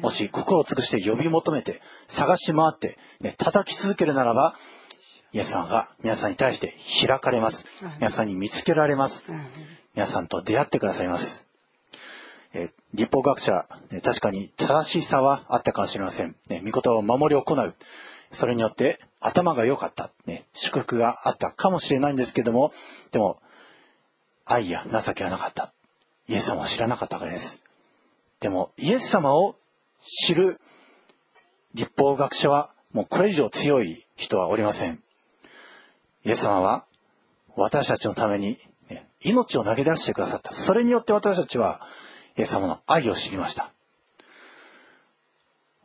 [0.01, 4.55] もし心を尽くして呼び求めて、探し回って、ね、叩き続けるならば、
[5.33, 6.75] イエス様が皆さんに対して
[7.07, 7.65] 開かれます。
[7.99, 9.25] 皆さんに見つけられます。
[9.95, 11.45] 皆さんと出会ってくださいます。
[12.53, 16.35] え立法学者、ね、確かに正しさはあったかもしれません。
[16.49, 17.75] ね、御言葉を守り行う。
[18.31, 22.73] それによって頭が良かった、ね、祝福があったかもしれないんですけども、
[23.11, 23.39] でも、
[24.45, 25.71] 愛や情けはなかった。
[26.27, 27.63] イエス様を知らなかったからです。
[28.39, 29.55] でも、イエス様を
[30.01, 30.59] 知る
[31.75, 35.01] 立法学者は、もうこれ以上強い人はおりません。
[36.25, 36.85] イエス様は
[37.55, 38.59] 私たちのために
[39.23, 40.53] 命を投げ出してくださった。
[40.53, 41.81] それによって私たちは
[42.37, 43.71] イエス様の愛を知りました。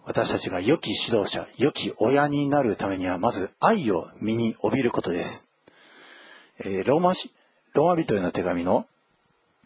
[0.06, 5.48] 私たちが良き指導者、良き親になるためには、まず愛を身に帯びることです。
[6.60, 7.12] えー、ローマ
[7.72, 8.86] ローマ人への手紙の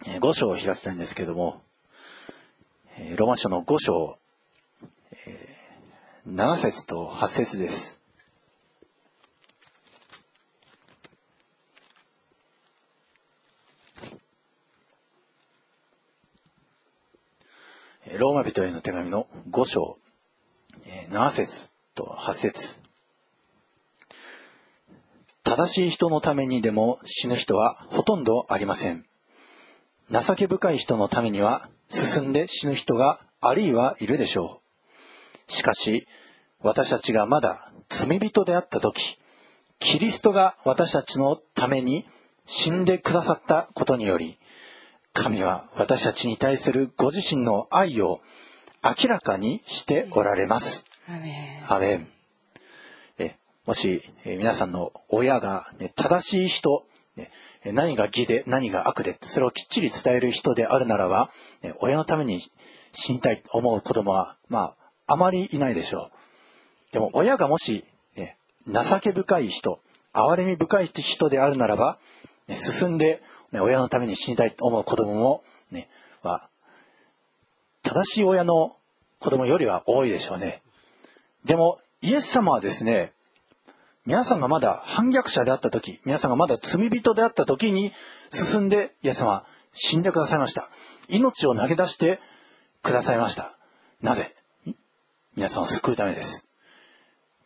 [0.02, 1.60] 5章を開きたいんですけども、
[3.18, 4.18] ローマ書の5章、
[6.26, 8.00] 7節と8節です。
[18.18, 19.98] ローマ人への手紙の5章、
[21.10, 22.80] 7節と8節
[25.42, 29.04] 正しい人のためにでも死ぬ人はほとんどありません。
[30.10, 34.60] 情け深い人のためには進んで死ぬ人があるいはいるでしょ
[35.48, 35.52] う。
[35.52, 36.06] しかし、
[36.60, 39.18] 私たちがまだ罪人であった時、
[39.78, 42.06] キリストが私たちのために
[42.46, 44.38] 死んでくださったことにより、
[45.12, 48.20] 神は私たちに対するご自身の愛を
[48.82, 50.86] 明らかにしておられます。
[51.68, 52.08] アメン。
[53.18, 57.30] えもし、え皆さんの親が、ね、正しい人、ね、
[57.64, 61.30] 何が義で何が悪でそれをきっちり伝える人であるならば、
[61.62, 62.40] ね、親のために
[62.92, 64.74] 死にたいと思う子供は、ま
[65.06, 66.10] あ、あまりいないでしょ
[66.90, 66.92] う。
[66.92, 67.84] でも親がもし、
[68.16, 69.80] ね、情け深い人、
[70.14, 71.98] 憐れみ深い人であるならば、
[72.48, 73.22] ね、進んで
[73.52, 75.88] ね、親のために死にたいと思う子供も、ね、
[76.22, 76.48] は、
[77.82, 78.76] 正しい親の
[79.18, 80.62] 子供よりは多いでしょうね。
[81.44, 83.12] でも、イエス様はですね、
[84.06, 87.92] 皆さんがまだ反逆者であった時、皆さんがまだ罪人であった時に
[88.30, 90.68] 進んで、イエス様は死んでくださいました。
[91.08, 92.20] 命を投げ出して
[92.82, 93.56] くださいました。
[94.00, 94.34] なぜ？
[95.36, 96.48] 皆さんを救うためです。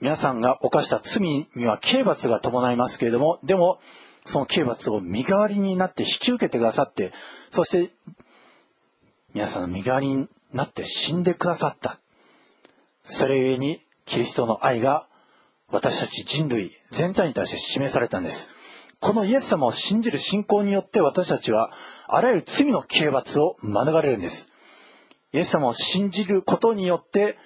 [0.01, 3.81] 皆さんが犯した罪には刑罰が伴いますけれども、でも、
[4.27, 7.13] その刑罰を身代わりになって引き受けてくださって、
[7.51, 7.93] そして、
[9.35, 11.99] 皆さんの身代わりになって死んでくださった。
[13.03, 15.09] それゆえにキリストの愛が
[15.69, 18.49] 私たち人類全体に対して示されたんです。
[19.01, 21.73] このイエス様を信じる信仰によって私たちは
[22.07, 24.53] あらゆる罪の刑罰を免れるんです。
[25.33, 27.37] イエス様を信じることによって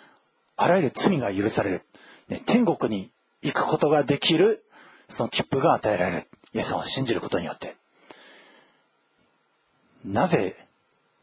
[0.57, 1.82] あらゆる罪が許される。
[2.28, 3.11] ね、天国に
[3.41, 4.62] 行くことができる
[5.09, 6.26] その切符が与えられる。
[6.53, 7.76] イエス様を信じることによって。
[10.05, 10.68] なぜ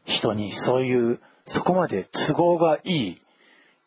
[0.06, 3.20] 人にそういうそこまで都合がいい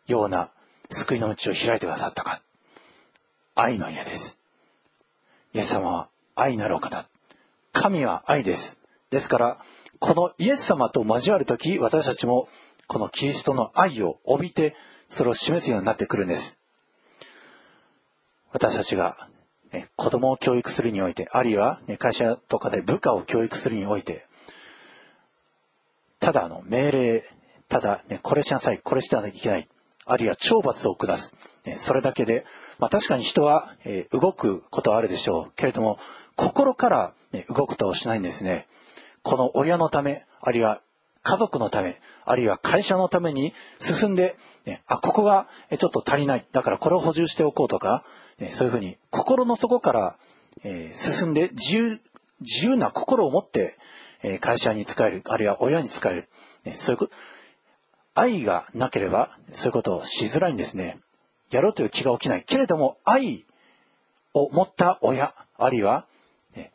[0.07, 0.51] ような
[0.89, 2.41] 救いの道を開いてくださったか。
[3.55, 4.39] 愛の家です。
[5.53, 7.05] イエス様は愛なるお方。
[7.74, 8.80] 神は愛です。
[9.09, 9.57] ですから、
[9.99, 12.47] このイエス様と交わるとき、私たちも
[12.88, 14.76] このキリストの愛を帯びて、
[15.07, 16.59] それを示すようになってくるんです。
[18.51, 19.28] 私たちが、
[19.72, 24.26] ね、子供を教育するにおいて、あるいは、ね、会社とかで部下を教育するにおいて、
[26.20, 27.24] ただの命令、
[27.70, 29.67] ただ、ね、これしなさい、これしてはいけない。
[30.05, 31.36] あるいは懲罰を下す。
[31.65, 32.45] ね、それだけで、
[32.78, 35.51] まあ確かに人は、えー、動くことはあるでしょう。
[35.55, 35.99] けれども、
[36.36, 38.67] 心から、ね、動くことをしないんですね。
[39.22, 40.82] この親のため、あるいは
[41.22, 45.47] 家族のため、あるいは会社のために進んで、ね、あ、ここが
[45.78, 46.45] ちょっと足りない。
[46.51, 48.03] だからこれを補充しておこうとか、
[48.39, 50.17] ね、そういうふうに心の底から、
[50.63, 52.01] えー、進んで自由、
[52.41, 53.78] 自由な心を持って、
[54.24, 56.30] え、会社に使える、あるいは親に使える。
[56.65, 57.13] ね、そういうこと、
[58.15, 60.99] 愛がなければ、そういうことをしづらいんですね。
[61.51, 62.43] やろうという気が起きない。
[62.43, 63.45] けれども、愛
[64.34, 66.05] を持った親、あるいは、
[66.55, 66.72] ね、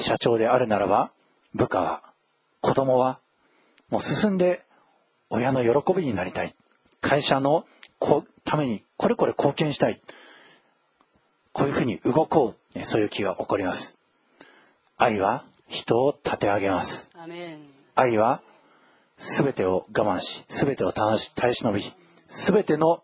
[0.00, 1.10] 社長であるならば、
[1.54, 2.02] 部下は、
[2.60, 3.20] 子供は、
[3.88, 4.64] もう進んで
[5.30, 6.54] 親の喜びになりたい。
[7.00, 7.66] 会社の
[8.44, 10.00] ためにこれこれ貢献したい。
[11.52, 12.84] こういうふうに動こう。
[12.84, 13.96] そういう気が起こります。
[14.98, 17.10] 愛は人を立て上げます。
[17.94, 18.42] 愛は
[19.18, 21.82] 全てを我慢し、全てを耐え忍び、
[22.26, 23.02] 全ての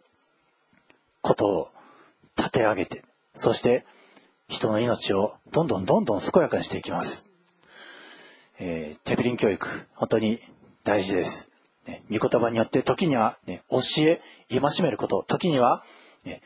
[1.20, 1.68] ことを
[2.36, 3.04] 立て上げて、
[3.34, 3.86] そして
[4.48, 7.28] 人の命をどんどんどんどん健やかにしていきます。
[8.58, 10.38] えー、テビリン教育、本当に
[10.84, 11.50] 大事です。
[11.86, 15.82] ね、御言葉によって時には、ね、教え、戒めること、時には、
[16.24, 16.42] ね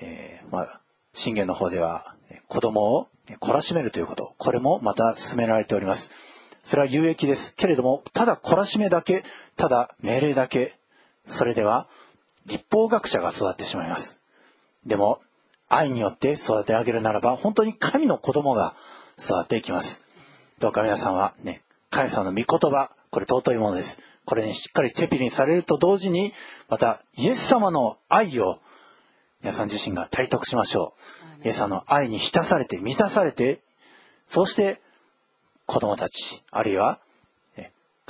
[0.00, 0.80] えー、まあ、
[1.12, 2.16] 信玄の方では、
[2.48, 3.08] 子供を
[3.40, 6.10] 懲らしめるということ、これもまた進められております。
[6.62, 7.54] それは有益です。
[7.54, 9.24] けれども、ただ懲らしめだけ、
[9.56, 10.78] ただ命令だけ、
[11.26, 11.88] それでは
[12.46, 14.20] 立法学者が育ってしまいます。
[14.86, 15.20] でも、
[15.68, 18.74] 愛によって育て上げるならば、本当に神の子供が
[19.18, 20.06] 育っていきます。
[20.58, 24.02] どうか皆さんはね、神様の御言葉、これ尊いものです。
[24.24, 26.32] これにしっかりテピにされると同時に、
[26.68, 28.58] またイエス様の愛を
[29.42, 30.94] 皆さん自身が体得しましょ
[31.42, 31.46] う。
[31.46, 33.60] イエス様の愛に浸されて、満たされて、
[34.26, 34.80] そして
[35.66, 37.00] 子供たち、あるいは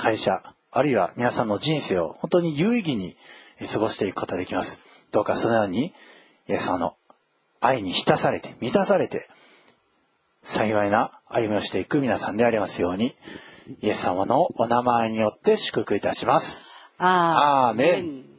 [0.01, 3.15] 会社、あるいは皆さんの人生を本当に有意義に
[3.71, 4.81] 過ごしていくことができます。
[5.11, 5.93] どうかそのように、
[6.47, 6.95] イエス様の
[7.59, 9.29] 愛に浸されて、満たされて、
[10.43, 13.15] 幸いな歩みをしていく皆さんでありますように、
[13.81, 16.65] イエス様のお名前によって祝福いたします。
[16.97, 18.30] アーメン。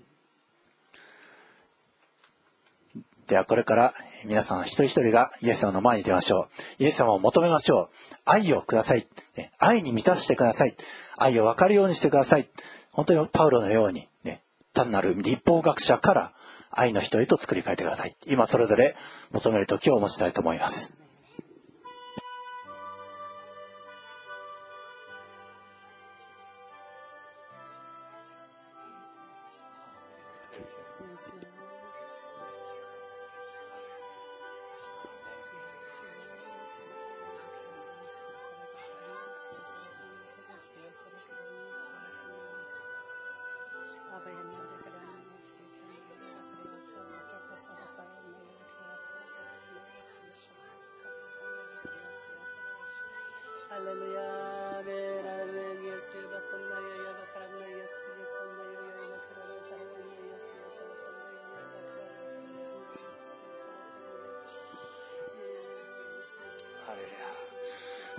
[3.32, 3.94] ではこれから
[4.26, 6.82] 皆さん一人一人がイエス様の前に出ましょう。
[6.82, 7.90] イエス様を求めましょう。
[8.26, 9.06] 愛をください。
[9.58, 10.76] 愛に満たしてください。
[11.16, 12.50] 愛を分かるようにしてください。
[12.90, 14.42] 本当にパウロのように、ね、
[14.74, 16.32] 単なる立法学者から
[16.70, 18.14] 愛の人へと作り変えてください。
[18.26, 18.96] 今それぞれ
[19.30, 21.01] 求める時をお持ちしたいと思います。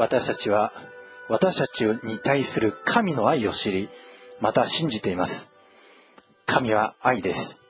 [0.03, 0.73] 私たちは
[1.29, 3.87] 私たちに対する神の愛を知り、
[4.41, 5.53] また信じています。
[6.45, 7.61] 神は愛です。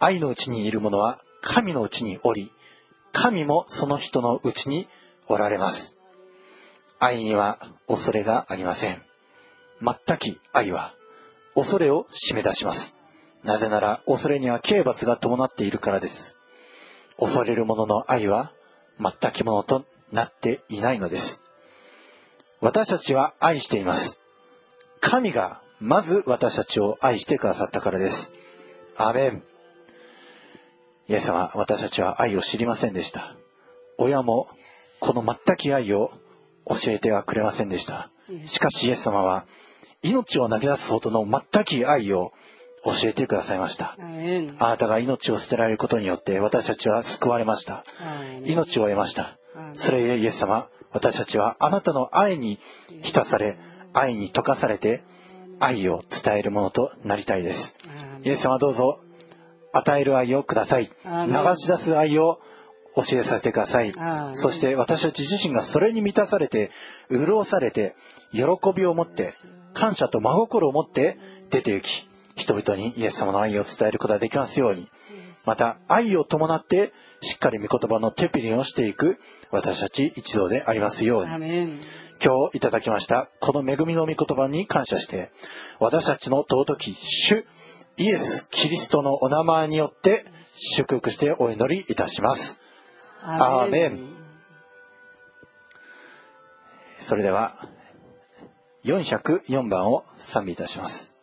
[0.00, 2.50] 愛のうちにいる者は神のうちにおり、
[3.12, 4.88] 神もその人のうちに
[5.28, 5.96] おられます。
[6.98, 9.00] 愛には恐れがありません。
[9.80, 10.96] 全き愛は
[11.54, 12.98] 恐れを締め出します。
[13.44, 16.40] なぜなら恐れには刑罰が伴っているからです。
[17.16, 18.50] 恐れる者の愛は
[18.98, 21.44] 全きものとなっていないのです。
[22.60, 24.20] 私たちは愛しています。
[25.00, 28.32] 神がまず私たちを愛してくださったからです。
[28.96, 29.42] アメン。
[31.08, 33.34] イエス様、私たちは愛を知りませんでした。
[33.96, 34.46] 親も
[35.00, 36.10] この全き愛を
[36.66, 38.10] 教えてはくれませんでした。
[38.44, 39.46] しかしイエス様は
[40.02, 42.32] 命を投げ出すほどの全き愛を
[42.84, 43.96] 教えてくださいました。
[44.58, 47.84] あなたが命を捨てられることによって私たちは救われました。
[48.44, 49.38] 命を得ました。
[49.72, 52.58] それゆえイエス様、私たちはあなたの愛に
[53.02, 53.58] 浸され、
[53.92, 55.02] 愛に溶かされて、
[55.60, 57.76] 愛を伝えるものとなりたいです。
[58.24, 59.00] イエス様どうぞ、
[59.72, 60.84] 与える愛をください。
[60.84, 60.90] 流
[61.56, 62.40] し出す愛を
[62.96, 63.92] 教えさせてください。
[64.32, 66.70] そして私たち自身がそれに満たされて、
[67.10, 67.94] 潤されて、
[68.32, 68.42] 喜
[68.74, 69.32] びを持って、
[69.74, 71.18] 感謝と真心を持って
[71.50, 74.88] 出て行き、人々にイエス様の愛を伝えることができますように、
[75.46, 79.18] また愛を伴ってしっかり御言葉のテピリンをしていく
[79.50, 81.78] 私たち一同でありますように。
[82.22, 85.32] 今日いただきましたこの恵みの御言葉に感謝して
[85.78, 87.46] 私たちの尊き主
[87.96, 92.62] イエス・キリストのお名前によって祝福してお祈りいたします。
[93.22, 94.00] アーメン
[96.98, 97.68] それでは
[98.84, 101.19] 404番を賛美いたします。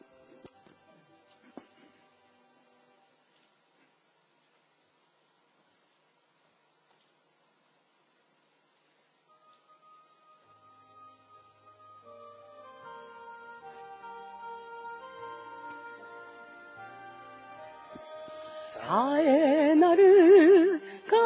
[18.87, 20.79] 絶えなる
[21.09, 21.19] 神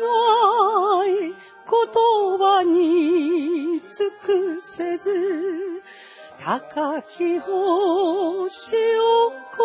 [0.00, 1.30] の愛言
[2.38, 5.10] 葉に尽くせず
[6.44, 9.62] 高き星を越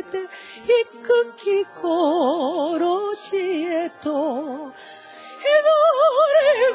[0.00, 0.26] えて
[0.64, 1.04] 低
[1.36, 4.72] き心地へと祈り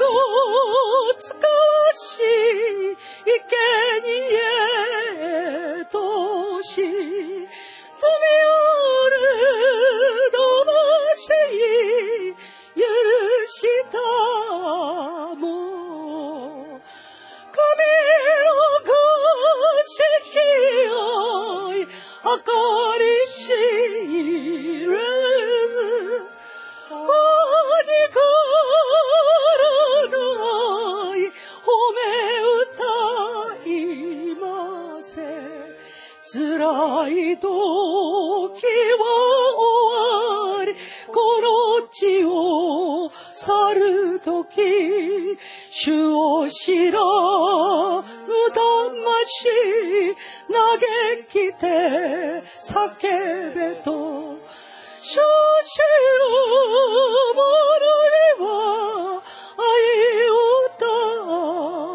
[0.03, 1.41] を使わ
[1.95, 2.21] し
[3.25, 3.31] 生
[4.05, 6.75] 贄とし
[7.97, 8.07] 罪
[8.43, 8.46] あ
[37.07, 37.51] い時は
[39.57, 40.73] 終わり
[41.07, 45.37] この地を去る時
[45.69, 48.03] 主を知らぬ
[48.53, 49.47] 魂
[50.51, 50.79] 嘆
[51.29, 51.65] きて
[52.45, 54.37] 叫べと。
[55.09, 55.79] 少子
[56.19, 56.27] の
[57.33, 57.47] 者
[57.79, 59.21] には
[59.57, 59.63] 愛
[60.29, 60.35] を
[60.77, 60.83] た
[61.25, 61.86] ま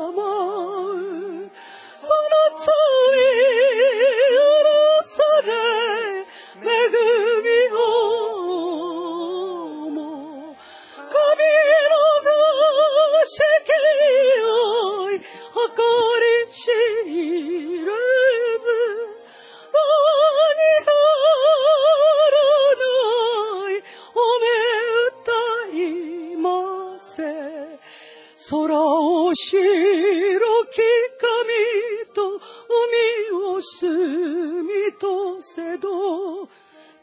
[29.35, 30.81] 白き
[31.21, 36.49] 髪と海を澄みとせど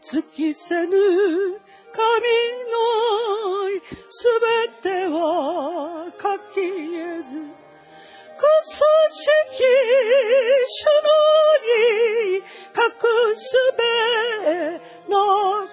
[0.01, 2.05] 尽きせぬ神
[2.69, 2.77] の
[3.65, 4.27] 愛す
[4.81, 7.59] べては書き得ず
[8.37, 8.77] くす
[9.09, 9.59] しき
[10.67, 11.09] 主の
[12.31, 13.81] に隠すべ
[15.09, 15.15] な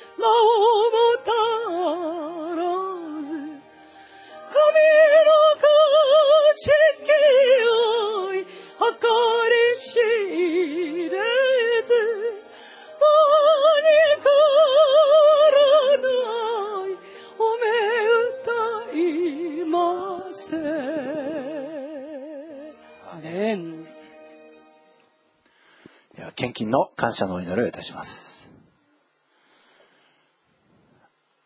[26.17, 28.38] では献金の感謝のお祈りをいたします。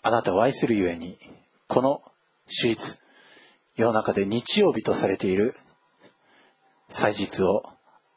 [0.02, 1.16] あなたを愛するゆえに
[1.68, 2.02] この
[2.46, 2.98] 手術
[3.76, 5.54] 世の中で日曜日とされている
[6.90, 7.62] 祭日を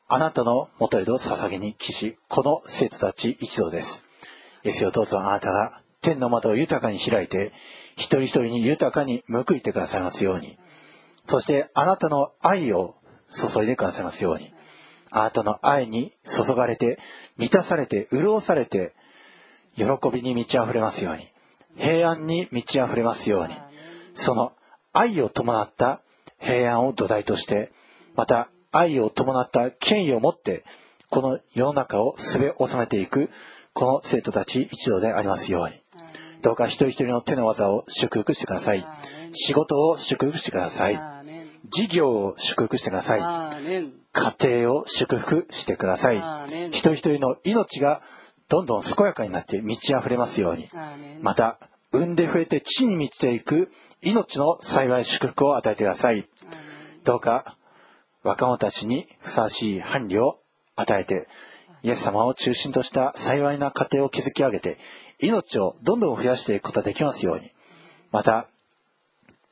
[0.08, 4.04] あなたのもとへと捧げに帰し、この生徒たち一同です。
[4.64, 7.54] イエスよどうぞあなたが天の窓を豊かに開いて、
[7.96, 10.58] 一人一人に豊かに報いてくださいますように。
[11.28, 12.96] そしてあなたの愛を
[13.30, 14.54] 注いでくださいますように。
[15.10, 17.00] あなたの愛に注がれて、
[17.38, 18.94] 満たされて、潤されて、
[19.76, 21.30] 喜びに満ち溢れますように。
[21.78, 23.56] 平安に満ち溢れますように。
[24.14, 24.54] その
[24.94, 26.02] 愛を伴った
[26.40, 27.72] 平安を土台として、
[28.16, 30.64] また愛を伴った権威を持って、
[31.10, 33.30] この世の中をすべ収めていく、
[33.74, 35.82] この生徒たち一同でありますように。
[36.42, 38.86] どうか一人一人の手の技を祝福してください。
[39.34, 41.00] 仕事を祝福してください。
[41.70, 43.20] 事業を祝福してください。
[44.14, 46.24] 家庭を祝福してください。
[46.70, 48.02] 一人一人の命が
[48.48, 50.70] どんどん健やかになって満ち溢れますように。
[51.22, 51.60] また、
[51.92, 53.72] 産んで増えて地に満ちていく
[54.02, 56.28] 命の幸い祝福を与えてください。
[57.04, 57.58] どうか
[58.24, 60.40] 若者たちにふさわしい伴侶を
[60.76, 61.28] 与えて、
[61.84, 64.78] イエス様を中心とした幸いな家庭を築き上げて、
[65.20, 67.52] 命をどんどん増やしていくことができますように。
[68.12, 68.48] また、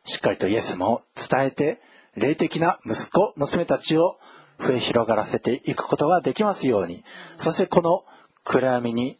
[0.05, 1.81] しっかりとイエス様を伝えて、
[2.15, 4.17] 霊的な息子、娘たちを
[4.59, 7.03] 増え広がらせていくことができますように。
[7.37, 8.03] そしてこの
[8.43, 9.17] 暗闇に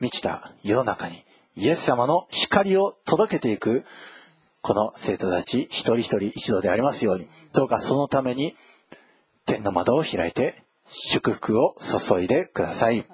[0.00, 1.24] 満ちた世の中に
[1.56, 3.84] イエス様の光を届けていく
[4.62, 8.56] この生徒たち一人一人一度でありますようにどうかそのために
[9.46, 13.04] 天の窓を開いて祝福を注いでください。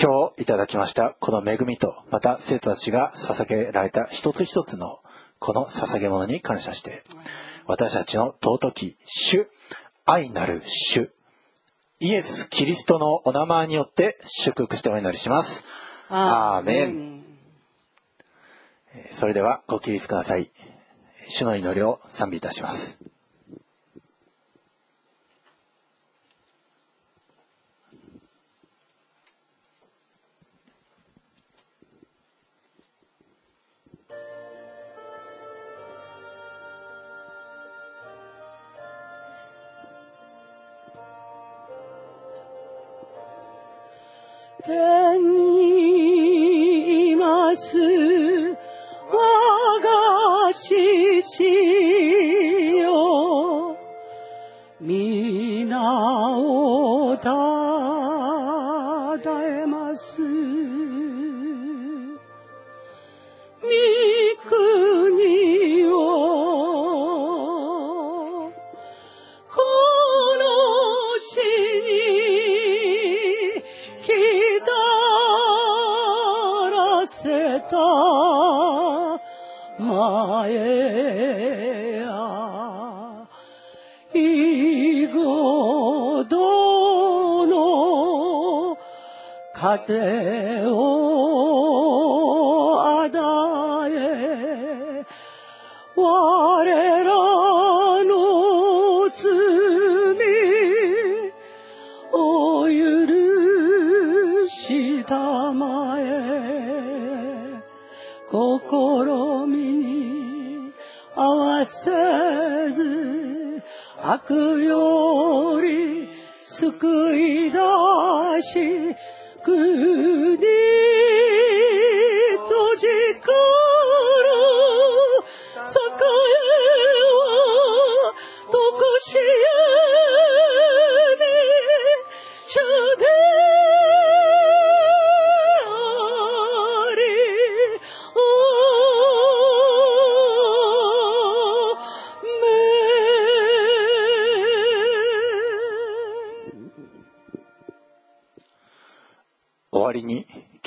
[0.00, 5.00] 今日いただきましたこの恵みとまた生徒たちが捧げられた一つ一つの
[5.38, 7.02] この捧げ物に感謝して
[7.66, 9.48] 私たちの尊き主
[10.06, 11.10] 愛なる主
[12.02, 15.66] イエス・キリストのお名前によって祝福してお祈りします。
[16.08, 17.22] アーメン。
[19.10, 20.50] それではご起立ください。
[21.28, 23.09] 主の祈りを賛美いたします。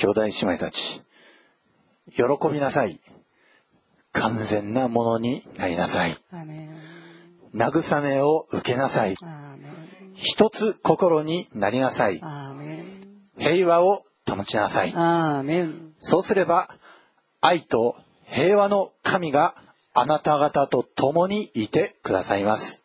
[0.04, 1.00] 兄弟姉妹たち、
[2.14, 3.00] 喜びなさい。
[4.12, 6.14] 完全なものになりなさい。
[7.54, 9.16] 慰めを受けなさい。
[10.12, 12.20] 一つ心になりなさい。
[13.38, 14.92] 平和を保ちなさい。
[16.00, 16.68] そうすれば、
[17.40, 19.54] 愛と平和の神が
[19.94, 22.84] あなた方と共にいてくださいます。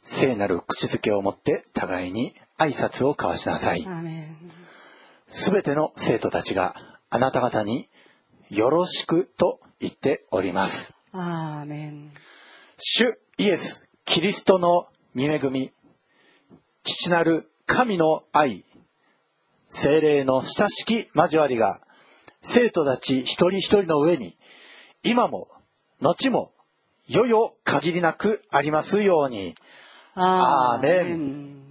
[0.00, 3.84] 聖なる口づけを持って互いに挨拶を交わしなさい。
[5.28, 6.74] すべての生徒たちが
[7.10, 7.88] あなた方に
[8.50, 10.94] よろしくと言っております。
[11.12, 12.10] アーメン
[12.78, 15.72] 主イエス・キリストの見恵み、
[16.82, 18.64] 父なる神の愛、
[19.64, 21.80] 精霊の親しき交わりが
[22.42, 24.36] 生徒たち一人一人の上に
[25.02, 25.48] 今も
[26.00, 26.52] 後も
[27.08, 29.54] よよ限りなくありますように。
[30.14, 31.65] アーメン